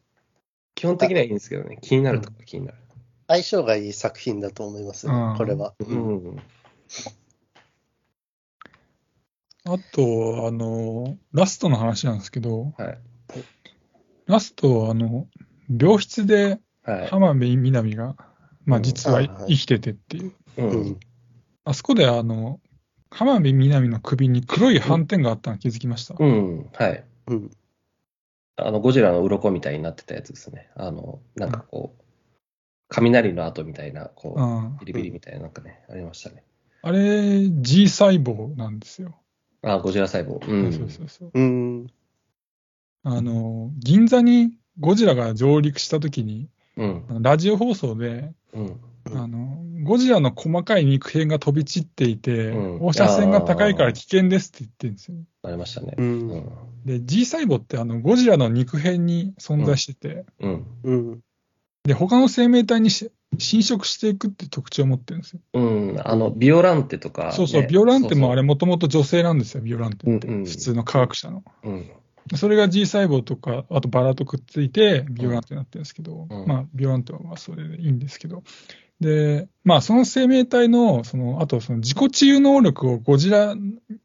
[0.75, 2.77] 基本的にはいいんですけどね、気になるところ気になる。
[3.27, 5.73] 相性がいい作品だと思いますねうんこれは。
[5.79, 6.41] うん。
[9.65, 12.99] あと、あの、ラストの話なんですけど、はい。
[14.25, 15.27] ラスト、あの、
[15.69, 17.07] 病室ではい。
[17.07, 18.15] 浜辺美波が、
[18.65, 20.33] まあうん実は生きててっていう。
[20.57, 20.61] う。
[20.61, 20.99] うんん。
[21.63, 22.59] あそこで、あの、
[23.09, 26.15] 浜辺美波の首に黒い斑点があったの気づきました？
[26.19, 26.69] うん。
[26.73, 27.05] はい。
[27.27, 27.51] うん。
[28.57, 30.69] あの、ゴジラの鱗みたいになってたやつですね。
[30.75, 32.03] あの、なんかこう、
[32.89, 36.43] 雷の跡みたいな、こうんう、ビリビリみたいな、なんかね、ありましたね。
[36.81, 39.15] あれ、G 細胞なんですよ。
[39.61, 40.45] あ、ゴジラ細胞。
[40.45, 40.73] うん。
[40.73, 41.31] そうそうそう。
[41.33, 41.87] うん。
[43.03, 47.05] あの、銀座にゴジラが上陸した時に、うん。
[47.09, 48.79] あのラジオ放送で、うん。
[49.13, 55.17] あの、ゴジラの細かい肉片が飛び散っていて、うん放射線が高いから危険ですって言ってるんですよ。
[55.43, 55.93] ありましたね。
[55.97, 56.01] う。
[56.01, 56.49] うんん。
[56.85, 60.65] で、G 細胞ってあのゴジラの肉片に存在してて、うん。
[60.83, 61.19] うん。
[61.83, 65.39] で、他の生命体にし侵食していくって特徴を持ってるんですよ。
[65.53, 66.01] うん。
[66.03, 70.27] あの、ビオランテとかね、そうそう、ビオランテもあれもともと女性なんですよ、ビオランテって。
[70.27, 71.43] うんうん普通の科学者の。
[71.63, 71.91] うん。
[72.35, 78.43] それが G 細胞とか、あとバラとくっついて、ビオランテになってるんですけど、うんまあ、ビオランテはまあそれでいいんですけど、
[78.99, 83.55] で、まあ、その生命体の、その、あとその自己治癒能力をゴジラ、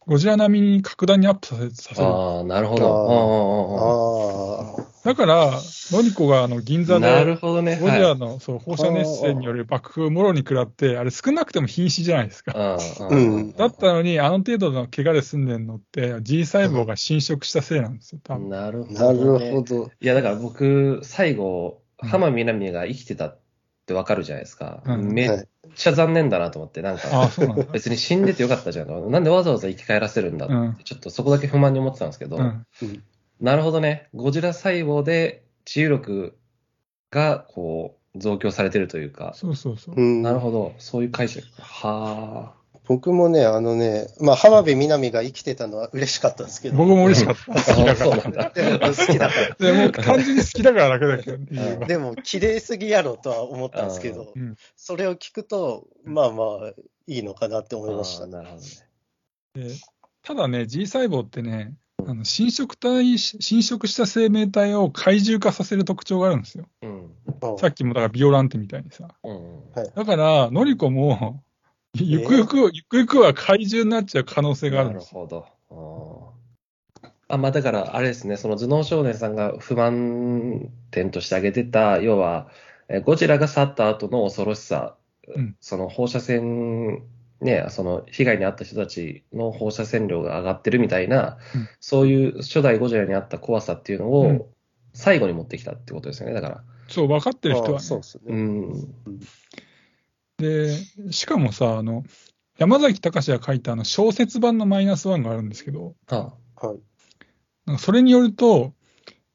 [0.07, 2.07] ゴジラ並みに格段にアップさせさせる。
[2.07, 4.78] ああ、なるほど。
[4.78, 4.88] ああ。
[5.04, 5.52] だから、
[5.92, 7.78] ノリコがあの銀座なるで、ほどね。
[7.80, 12.52] ゴジラはいの、そう放射熱線による爆風をもろに食らって、あれ少なくても瀕死じゃないですか。
[12.52, 18.48] だったのに、あの程度の怪我で済んでんのって、G 細胞が侵食したせいなんですよ、多分。
[18.48, 19.62] なるほなど、るほ。
[19.62, 19.90] ど。
[20.00, 23.40] いや、だから僕、最後、うん浜みなみが生きてたっ
[23.87, 24.82] てわかるじゃないですか。
[24.87, 25.30] うんめっ
[25.74, 27.64] ちゃ残念だなと思って、なんあか、あ、そうなんだ。
[27.72, 29.11] 別に死んでてよかったじゃん。
[29.11, 32.66] なんでわざわざ生き返らせるんだって、うんちょっとそこだけ不満に思ってたんですけど、うん。
[32.82, 33.02] うん
[33.40, 34.09] なるほどね。
[34.14, 36.38] ゴジラ細胞で治癒力
[37.11, 39.94] が、こう、増強されてるというか、そうそうそう。
[39.96, 40.74] うんなるほど。
[40.79, 41.46] そういう解釈。
[41.61, 42.55] は
[42.88, 46.77] 僕もね、あのね、まあ、浜辺美波が生きてたのは嬉しかったんですけど。
[46.79, 47.53] 僕も嬉しかった。
[47.53, 47.62] あ。
[47.62, 48.16] 好きだかそうら。
[48.16, 48.51] なんだ。
[48.55, 49.72] でも好きだから。
[49.72, 56.72] でもう単純に好きだからだけだけど、理由はでも、綺麗すぎやろとは思ったんですけどう、んそれを聞くと、まあまあ、
[57.07, 58.27] いいのかなって思いました。
[58.27, 59.68] なるほどね。
[59.68, 59.74] で
[60.22, 61.74] ただね、G 細胞ってね、
[62.06, 66.66] あの侵食体、侵食した生命体を怪獣化させる特徴があるんですよ。
[66.82, 66.90] うん。
[66.90, 69.08] うんさっきもだからビオランテみたいにさ。
[69.22, 69.62] うん。
[69.94, 71.42] だから、ノリコも、
[71.94, 75.24] ゆくゆく、ゆくゆくは怪獣になっちゃう可能性があるんですよ。
[75.24, 76.34] なるほど。
[77.28, 82.48] あまあだから、あれですね、その頭脳少年さんが不満点として挙げてた、要は、
[82.88, 84.96] えーゴジラが去った後の恐ろしさ、
[85.34, 87.02] うんその放射線、
[87.40, 94.46] ね、その被害に遭った人たちの放射線量が上がってるみたいな、うんそういう初代ゴジラにあった怖さっていうのうんを
[94.92, 96.64] 最後に持ってきたってことですよね、だから。
[96.88, 97.79] そう、分かってる人は、ね。
[97.81, 98.42] そうですうね。
[98.42, 98.72] ん。
[100.38, 100.77] で、
[101.12, 102.05] しかもさ、あの、
[102.59, 106.79] 山崎隆が書いたあの小説版のマイナスワンがあるんですけど、あはい。
[107.66, 108.72] なんかそれによると、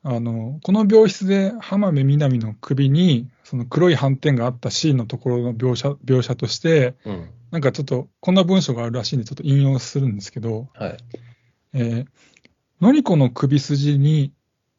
[0.04, 7.30] あの、この病室で浜辺美波の首に、その黒い斑点があったシーンのところの描写、描写として、うん。
[7.54, 10.98] なんかちょっと、こんな文章があるらしいんで、ちょっと引用するんですけど、はい。
[11.74, 12.06] えー、
[12.82, 14.34] ノリコの首筋に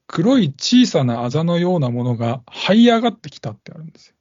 [0.09, 4.15] 黒い小さなあざのようなものが這い上がってきたってあるんですよ。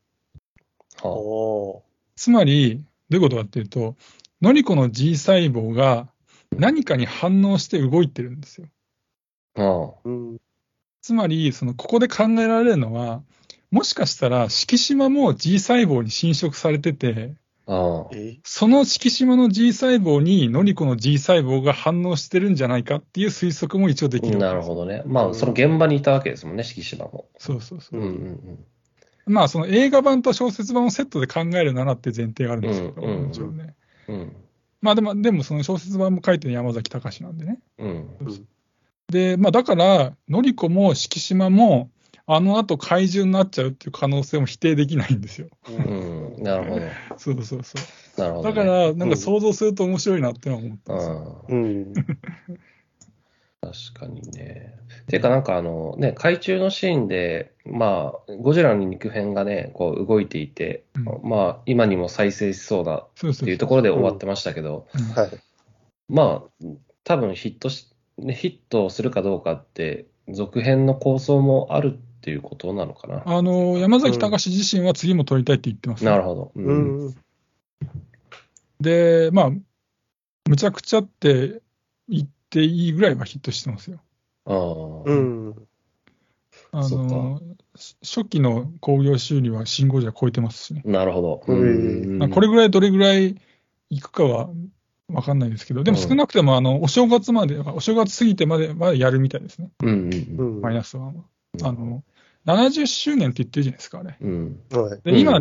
[1.02, 1.84] はお
[2.16, 3.96] つまり、どういうことかっていうと、
[4.40, 6.10] ノリコの G 細胞が
[6.56, 8.68] 何かに反応して動いてるんですよ。
[9.56, 9.62] あ。
[9.64, 10.38] はーうん。
[11.02, 13.24] つまり、そのここで考えられるのは、
[13.72, 17.34] もしかしたら敷島も G 細胞に侵食されてて、
[17.66, 18.02] あ。
[18.02, 24.38] あその敷島の G 細胞にノリコの G 細胞が反応してるんじゃないかっていう推測も一応できる。
[24.38, 25.04] なるほどね。
[25.06, 27.26] まあ、その現場にいたわけですもんね、敷島も。
[27.38, 28.04] そうそうそうう。
[28.04, 28.60] んうん
[29.26, 33.76] まあ、その映画版と小説版をセットで考えるならって前提があるんですけど、もちろんね。
[34.08, 34.16] うん。
[34.16, 34.36] うん。
[34.82, 37.60] まあでも、でもその小説版も書いてるの山崎隆なんでね。
[37.78, 38.10] うん。
[39.08, 41.90] で、まあだから、のりこも敷島も、
[42.26, 45.48] あの後怪獣になっちゃうっていう可能性も否定できないんですよ。
[45.70, 46.13] うん。
[46.44, 46.86] なるほど。
[47.18, 47.76] そうそうそ
[48.18, 48.22] う。
[48.22, 48.56] なるほど、ね。
[48.56, 51.46] だから、なんか想像すると面白いなってのは思ったんですよ。
[51.48, 51.58] うん。
[51.58, 51.94] うん。
[51.94, 52.06] 確
[53.94, 54.76] かにね。
[55.08, 64.88] てかなんかあのね、海中のシーンで、まあ、ゴジラの肉片がね、こう動いていて、うんまあ、今にも再生しそうだっていうところで終わってましたけど。
[66.10, 66.68] まあ、
[67.06, 73.22] 多分ヒットし、ね、ヒットするかどうかって、続編の構想もあるっていうことなのかな。
[73.26, 76.52] あの、山崎隆自身は次も撮りたいって言ってます、なるほど。
[76.56, 76.62] う。
[76.62, 77.16] うんん。
[78.80, 79.50] で、まあ、
[80.48, 81.62] むちゃくちゃって
[82.08, 84.00] 言っていいぐらいはヒットしてますよ。
[84.46, 84.56] ああ。
[85.06, 85.68] うん。
[86.72, 87.42] あその、
[88.02, 90.82] 初期の興行収入はシン・ゴジラ超えてますしね。
[90.86, 91.44] なるほど。
[91.46, 93.36] うんまあこれぐらいどれぐらい
[93.90, 94.50] いくかは
[95.10, 100.62] わかんないですけど、でも少なくても、あの、お正月まで、お正月過ぎてまではやるみたいですね、うんうんうん。
[100.62, 101.24] マイナスワンは。
[101.60, 101.66] うん。
[101.66, 102.04] あの、
[102.46, 104.18] 70周年って言ってるじゃないですか、あれ。
[104.20, 104.60] うん。
[104.72, 105.02] はい。
[105.04, 105.40] で、うん今、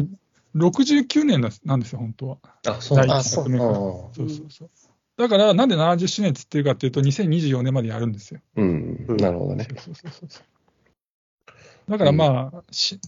[0.55, 2.38] 69年なんですよ、本当は。
[2.67, 3.15] あ、そうなんだ。
[3.15, 4.71] 第一作目かそうそうそう。
[5.17, 8.41] だから、なんで70周年って言ってるかっていうと、2024年までやるんですよ。
[8.57, 9.07] うん。
[9.19, 9.67] なるほどね。
[9.79, 11.91] そうそうそうそう。
[11.91, 13.01] だからまあ、し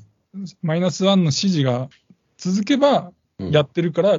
[0.63, 1.89] マイナスワンの指示が
[2.37, 4.19] 続けばうんやってるから、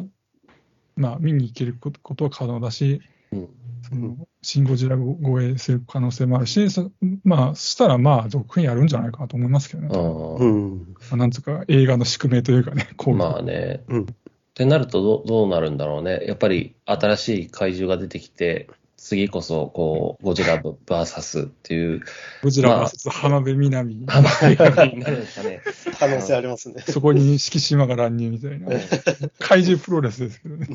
[0.96, 3.50] まあ見に行けることことは可能だし、うん
[3.90, 6.92] そのシン・ゴジラ超えする可能性もあるし、そ
[7.24, 9.90] まあ、そしたらまあ、続編やるんじゃないかなと思いますけどね。
[9.94, 10.96] あうん。
[11.10, 13.14] まあなんつうか、映画の宿命というかね、 こあ。
[13.14, 13.84] うまあね。
[13.88, 16.24] うんってなるとど、どうなるんだろうね。
[16.26, 22.02] やっぱり新しい怪獣が出てきて、次こそ、こう、ゴジラバーサスっていう、
[22.42, 25.62] ゴジラまあ VS 浜辺美波、ハマりになるんですかね。
[26.00, 26.82] 可能性ありますね。
[26.88, 28.68] そこに敷島が乱入みたいな、
[29.40, 30.68] 怪獣プロレスですけどね。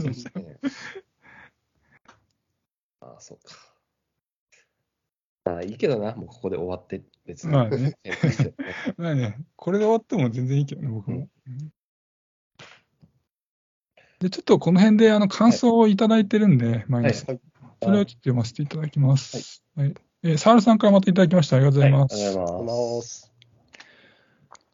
[3.10, 3.54] ああ、そうか。
[5.52, 7.52] ああ、いいけどな、もうここで終わって、別に。
[7.52, 7.96] まあね。
[8.96, 11.28] まあね、これで終わっても全然いいけどね、僕も。
[11.46, 11.72] うん
[14.20, 17.24] で、ちょっとこの辺であの感想をいただいてるんで、マイナス。
[17.26, 17.40] はい
[17.82, 19.64] それをちょっと読ませていただきます。
[19.74, 19.94] はい。
[20.22, 21.56] えー、サールさんからまたいただきました。
[21.56, 22.14] ありがとうございます。
[22.14, 22.66] ありがとうありがとう。
[22.66, 23.32] ございます。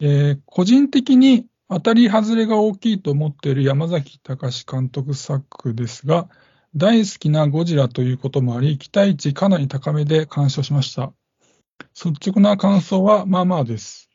[0.00, 6.28] えー個人的に当たり外れが大きいと思っている山崎隆監督作ですが、
[6.76, 11.10] 大好きなゴジラということもあり、期待値かなり高めで鑑賞しました。
[11.94, 14.10] 率直な感想はまあまあです。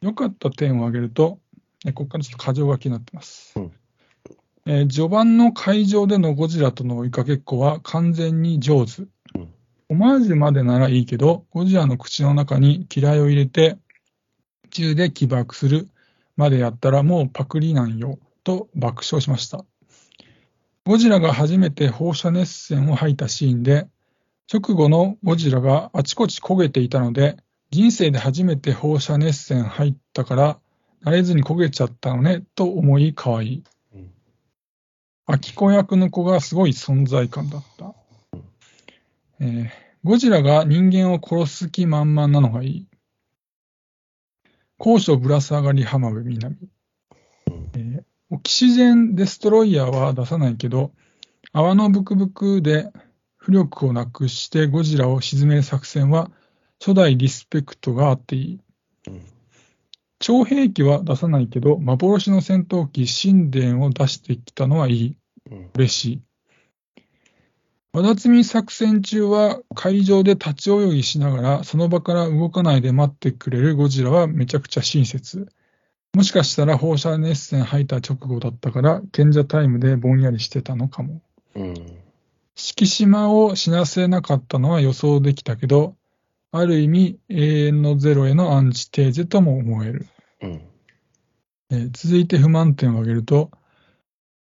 [0.00, 1.38] 良かった点を挙げると、
[1.86, 3.52] えここからちょっと箇条書きになってます。
[3.56, 3.72] うん
[4.66, 9.02] えー序盤の会場でのゴジラとの追いかけっこは完全に上手。
[9.02, 9.54] うん
[9.88, 13.78] オマージュまでならいいけど、ゴジラの口の中に機雷を入れて、
[14.70, 15.88] 銃で起爆する
[16.36, 19.64] までやったらもうパクリなんよ、と爆笑しました。
[20.86, 23.88] ゴジラが初めて放射熱線を吐いたシーンで、
[24.52, 27.38] 直後のゴジラがあちこち焦げていたので、
[27.70, 30.58] 人生で初めて放射熱線入ったから、
[31.02, 33.64] 慣れずに焦げちゃったのね、と思い可愛い。
[33.94, 34.10] うん
[35.26, 37.94] アキコ役の子がすごい存在感だった。
[39.40, 39.68] えー
[40.04, 42.86] ゴジラが人間を殺す気満々なのがいい。
[44.76, 46.56] 高所ぶら下がり浜辺美波。
[47.72, 50.92] えーオキシジェンデストロイヤーは出さないけど、
[51.52, 52.90] 泡のブクブクで
[53.40, 56.30] 浮力をなくしてゴジラを沈める作戦は
[56.80, 58.60] 初代リスペクトがあっていい。
[59.08, 59.22] うん
[60.20, 65.16] 超兵器は出さないけど、幻の戦闘機神殿を出してきたのはいい。
[65.50, 66.22] うん嬉しい。
[67.92, 75.46] 和田摘み作戦中は海上で立ち泳ぎしながらその場から動かないで待ってくれるゴジラはめちゃくちゃ親切。
[76.14, 81.20] もしかしたら放射熱線吐いた直後だったから賢者タイムでぼんやりしてたのかも。
[81.56, 81.74] うん。
[82.54, 85.96] 敷島を死なせなかったのは予想できたけど、
[86.52, 90.06] ある意味永遠のゼロへのアンチテーゼとも思える。
[90.40, 90.50] うん。
[91.70, 93.50] えー続いて不満点を挙げると、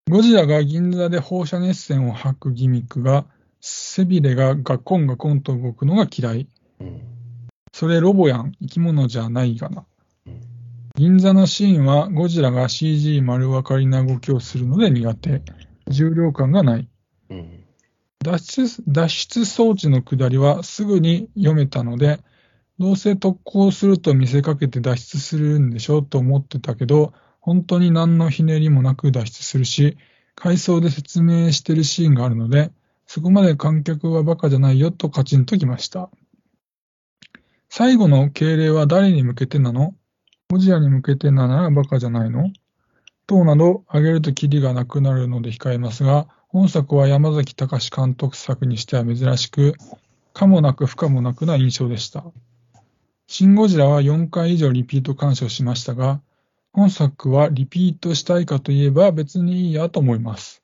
[0.09, 3.27] ゴジラが銀座で放射熱線を吐くギミックが
[3.61, 6.49] 背びれがガコンガコンと動くのが嫌い。
[6.79, 7.03] うん。
[7.73, 9.85] それロボやん、生き物じゃないがな
[10.27, 10.58] うん。
[10.99, 15.43] 銀座のシーンはゴジラが CG 丸分かりな動きをするので苦手。
[15.87, 16.89] 重量感がない。
[17.31, 17.65] うん。
[18.19, 22.19] 脱出脱出装置の下りはすぐに読めたので、
[22.81, 29.97] どうせ特攻すると見せかけて脱出するんでしょうと思ってたけど、本当に何のひねりもなく脱出するし、
[30.35, 32.73] 回想で説明してるシーンがあるので、
[33.07, 36.11] そこまで観客はバカじゃないよとカチンときました。
[37.69, 39.95] 最後の敬礼は誰に向けてなの？
[40.51, 42.51] ゴジラに向けてならバカじゃないの？
[43.27, 49.75] 等など挙げるとキリがなくなるので控えますが、本作は山崎隆監督作にしては珍しく、
[50.33, 52.25] 可もなく不可もなくな印象でした。
[53.27, 56.23] シン・ゴジラは4回以上リピート鑑賞しましたが、
[56.73, 60.63] 本作はリピートしたいかといえば別にいいやと思います。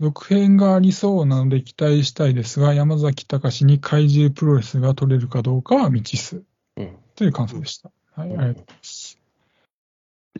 [0.00, 6.42] 続編がありそうなので期待したいですが、山崎隆に怪獣プロレスが取れるかどうかは未知数
[6.78, 6.96] うん。
[7.14, 7.90] という感想でした。
[8.14, 9.18] はい、ありがとうございます。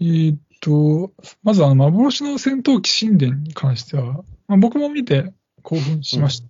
[0.00, 1.12] えーっと、
[1.42, 6.48] まずあの幻の戦闘機神殿に関しては、まあ、僕も見て興奮しました。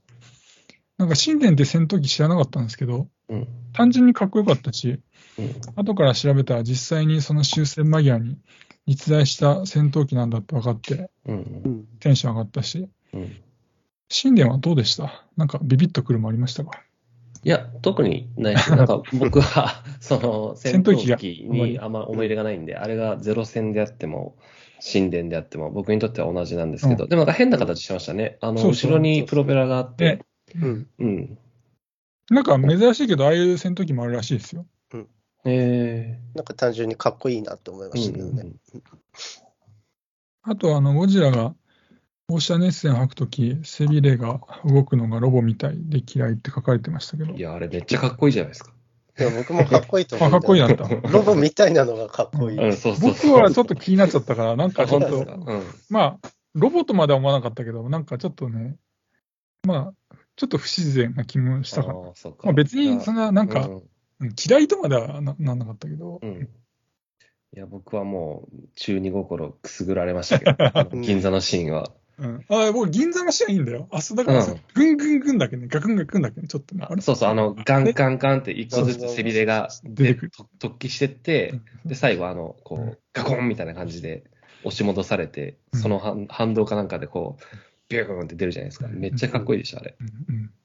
[0.98, 3.48] なんか神殿って戦闘機知らなかったんですけど、うん。
[3.72, 5.00] 単純にかっこよかったし、
[5.38, 5.54] うん。
[5.74, 8.38] 後から調べたら実際にその終戦間際に
[8.86, 11.34] 実在した戦闘機なんだって分かって、うん。
[11.34, 13.36] うんテンション上がったし、うん。
[14.14, 15.24] 神殿はどうでした？
[15.36, 16.82] なんかビビッとくるもありましたか？
[17.44, 18.70] いや、特にないです。
[18.74, 24.36] なんか 僕は、その、戦闘機にあんま思い入れがないんで、あれがゼロ戦であっても、
[24.80, 28.38] 神殿であっても、僕にとっては同じなんですけど、うでもなんか変な形してましたね。
[28.40, 30.24] あの、後ろにプロペラがあって、
[30.54, 30.88] うん。
[30.98, 31.38] うん。
[32.30, 34.66] なんか珍しいけど、ああいう戦闘機もあるらしいですよ。
[35.44, 38.42] えなんか単純にかっこいいなと思いまー、したけどね。
[38.74, 38.82] うん。
[40.42, 41.54] あと、あの、ゴジラが
[42.32, 47.38] 放射熱線を吐くとき、背びれが動くのがロボみたいで嫌いって書かれてましたけどい。
[47.38, 48.72] や、あれめっちゃかっこいいじゃないですか。
[49.18, 50.30] いや僕もかっこいいと思あ、う。
[50.30, 50.88] かっこいいなった。
[51.10, 52.58] ロボみたいなのがかっこいい。
[52.58, 53.38] うん、そうそう僕そう。
[53.38, 55.18] はちょっと気になっちゃったから、なんかあ、ちょっと。
[55.18, 55.62] うん。
[55.90, 58.76] まあ、ロボットまでは思わなかったけど、なんかちょっとね、
[59.66, 61.94] まあ、ちょっと不自然な気もしたから。
[61.94, 62.38] あーそうか。
[62.44, 63.82] まあ、別にそんな、なんか、うんうん
[64.48, 66.48] 嫌いとまではななんなかったけど、うん。
[67.54, 70.44] いや、僕はもう、中二心くすぐられましたけ
[70.84, 71.92] ど、 銀座のシーンは。
[72.22, 72.44] うん。
[72.48, 73.88] あ、僕、銀座のシーンいいんだよ。
[73.90, 76.86] あ、そう、だからさうん、ぐんぐんぐんだけね、ガクンガクンだけね、ちょっとね。
[76.88, 77.02] あれ？
[77.02, 80.30] そうそう、あの、ガンガンガンって一個ずつ背びれが出てくる。
[80.58, 84.24] と突起してって、で、最後、あの、こうガコンみたいな感じで
[84.64, 85.80] 押し戻されて、うん。
[85.80, 87.56] その反反動かなんかでこう、
[87.88, 88.88] ビューンって出るじゃないですか。
[88.88, 89.96] めっちゃかっこいいでしょ、あれ。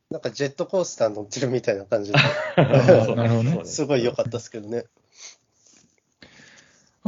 [0.10, 2.20] なんかジェットコースター乗ってるみたいな感じで、
[2.56, 2.64] な
[3.24, 3.66] るほどね。
[3.66, 4.86] すごい良かったですけどね。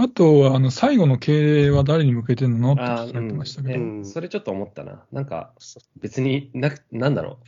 [0.02, 5.04] あとは、あの、最後の敬礼は誰に向けてなのってあ聞かれてましたけど、ーうんねそれちょっと思ったな。
[5.12, 5.54] なんか、
[5.98, 7.46] 別にな、なんだろう。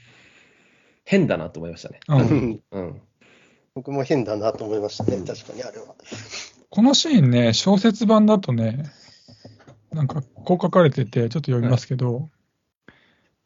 [1.05, 2.01] 変だなと思いましたね。
[2.09, 3.01] うん。
[3.73, 5.95] 僕も変だなと思いましたね、確かにあれは。
[6.69, 8.83] このシーンね、小説版だとね、
[9.93, 12.29] なんかこう書かれてて、ちょっと読みますけど、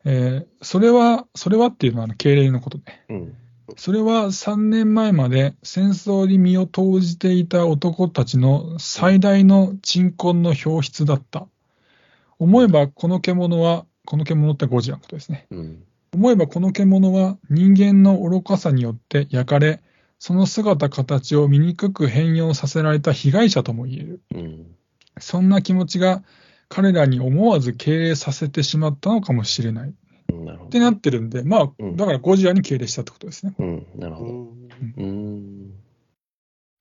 [0.03, 3.05] えーそれは、それはっていうのはあの敬礼のことね。
[3.09, 3.37] うん。
[3.77, 11.47] それは3年前まで戦争に身を投じていた男たちの最大の鎮魂の表出だった。
[12.37, 15.47] 思えばこの獣は、この獣ってゴジラのことですね。
[15.49, 15.83] うん。
[16.13, 19.81] 思えばこの獣は人間の愚かさによって焼かれ、
[20.19, 24.21] その姿形を醜く変容させられた被害者とも言える。
[24.33, 24.75] うん。
[25.19, 26.23] そんな気持ちが
[26.67, 29.93] 彼らに思わず敬礼させてしまったのかもしれない。
[30.35, 30.69] っうんなるほど。
[30.69, 33.55] てなってるんで、まあう、んだからゴジラに敬礼したってことですね。
[33.57, 33.87] うん。
[33.95, 34.31] なるほど。
[34.31, 35.73] うんうん。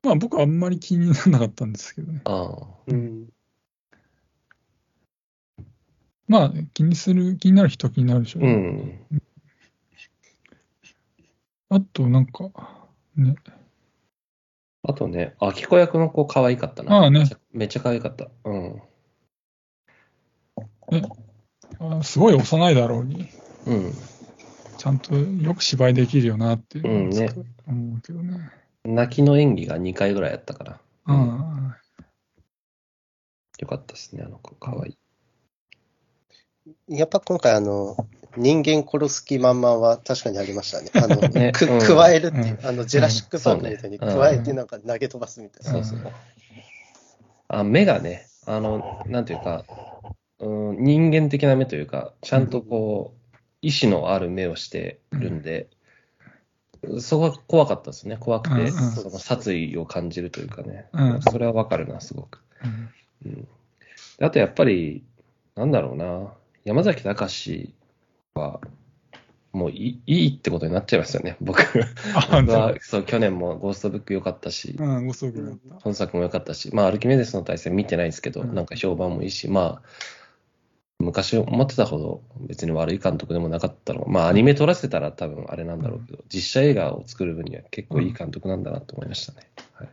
[0.03, 2.21] まあ僕はあんまり気にならなかったんですけどね。
[2.25, 2.67] ああ。
[2.87, 3.29] うん
[6.27, 8.53] まあ気にする、気になる人は気になるでしょううね。
[8.53, 9.23] ん。
[11.69, 12.51] あとなんか、
[13.17, 13.37] ね。
[14.83, 16.97] あとね、あきこ役の子可愛かったな。
[16.97, 18.29] ああねめっちゃ可愛かった。
[18.45, 18.83] うん。
[21.81, 23.29] あすごい幼いだろうに、
[23.67, 23.93] うん。
[24.77, 27.31] ちゃんとよく芝居できるよなっていううんね
[27.67, 28.51] 思うけどね。
[28.85, 30.81] 泣きの演技が2回ぐらいやったから。
[31.07, 31.75] うん。
[33.61, 34.55] よかったですね、あの子。
[34.57, 34.99] 可愛い。
[36.89, 37.97] やっぱ今回、あの、
[38.37, 40.91] 人間殺す気満々は確かにありましたね。
[40.95, 45.85] あの、 くねうん加えるっていう、うあの、ジェラシック・パークみたいに加えてなんか投げ飛ばすみたいな。
[45.85, 46.13] そうそう。
[47.49, 49.65] あ、目がね、あの、なんていうか、
[50.41, 53.24] うん、人間的な目というか、ちゃんとこう、
[53.65, 55.69] 意志のある目をしてるんで、
[57.01, 58.17] そこが怖かったですね。
[58.19, 60.87] 怖くて、うんうんその殺意を感じるというかね。
[60.93, 62.41] うんそれはわかるな、すごく。
[62.63, 62.89] うん
[63.27, 63.49] うん。
[64.19, 65.05] であとやっぱり、
[65.55, 66.33] なんだろうな、
[66.65, 67.75] 山崎隆
[68.35, 68.61] は、
[69.53, 71.63] もういいいいってことになっちゃいますよね、僕。
[71.63, 75.13] はそう去年もゴーストブック良かったし、うん。
[75.81, 79.83] 本作も良かったし、まあ、アルキメデスの対戦見てないですけど、うんなんか評判もいいし、まあ、
[81.01, 84.05] 昔思ってたほど別に悪い監督でもなかったの。
[84.07, 89.51] まあ、アニメ撮らせたら多分あれなんだろうけど、実写映画を作る分には結構いい監督なんだなと思いましたね。
[89.75, 89.89] はい、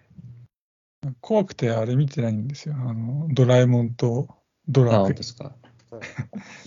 [1.20, 2.76] 怖くてあれ見てないんですよ。
[2.78, 4.28] あの、ドラえもんと
[4.68, 5.56] ドあ、ラクエ本当ですか？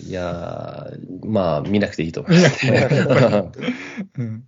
[0.05, 2.87] いやー、まあ、見なくていいと思いますね。
[4.19, 4.43] うん。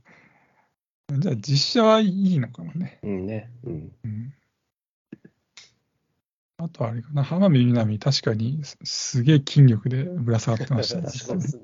[1.19, 2.99] じゃあ実写はいいのかもね。
[3.01, 3.49] うんね。
[3.63, 3.91] うん。
[4.03, 4.33] うん。
[6.59, 11.09] あとあれかな、浜辺美波、確かにすすげえ筋力でぶら下がってましたね。
[11.13, 11.63] そうですね。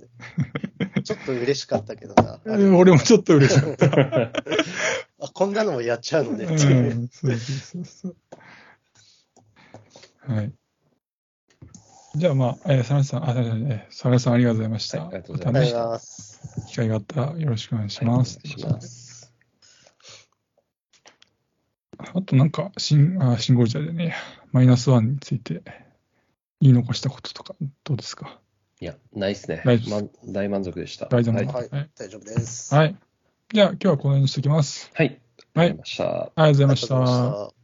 [1.04, 2.40] ちょっと嬉しかったけどな。
[2.46, 3.88] えー俺もちょっと嬉しかった。
[5.20, 6.46] あ、こんなのもやっちゃうのね。
[6.46, 8.16] うん、そうそうそう。
[10.32, 10.54] はい。
[12.16, 15.00] じゃあまあ、えー、サラさん、あ、えーサラさんありがとうございました。
[15.00, 16.40] はいありがとうございます。
[16.68, 18.38] 機会があったらよろしくお願いします。
[18.38, 19.34] はいお願いします。
[21.98, 24.16] あとなんか、シン、あ、シンゴルジャでね、
[24.54, 25.62] マイナスワンについて
[26.62, 28.40] 言い残したこととか、どうですか？
[28.80, 29.62] いや、ないですね。
[29.66, 31.08] ないですま大満足でした。
[31.08, 31.46] 大丈夫はい。
[31.48, 32.74] はいはい、大丈夫です。
[32.74, 32.96] はい。
[33.52, 34.90] じゃあ今日はこの辺にしておきます。
[34.94, 35.20] はい。
[35.56, 36.04] はいわかりました。
[36.04, 36.96] ありがとうございました。
[36.96, 37.63] ありがとうございました。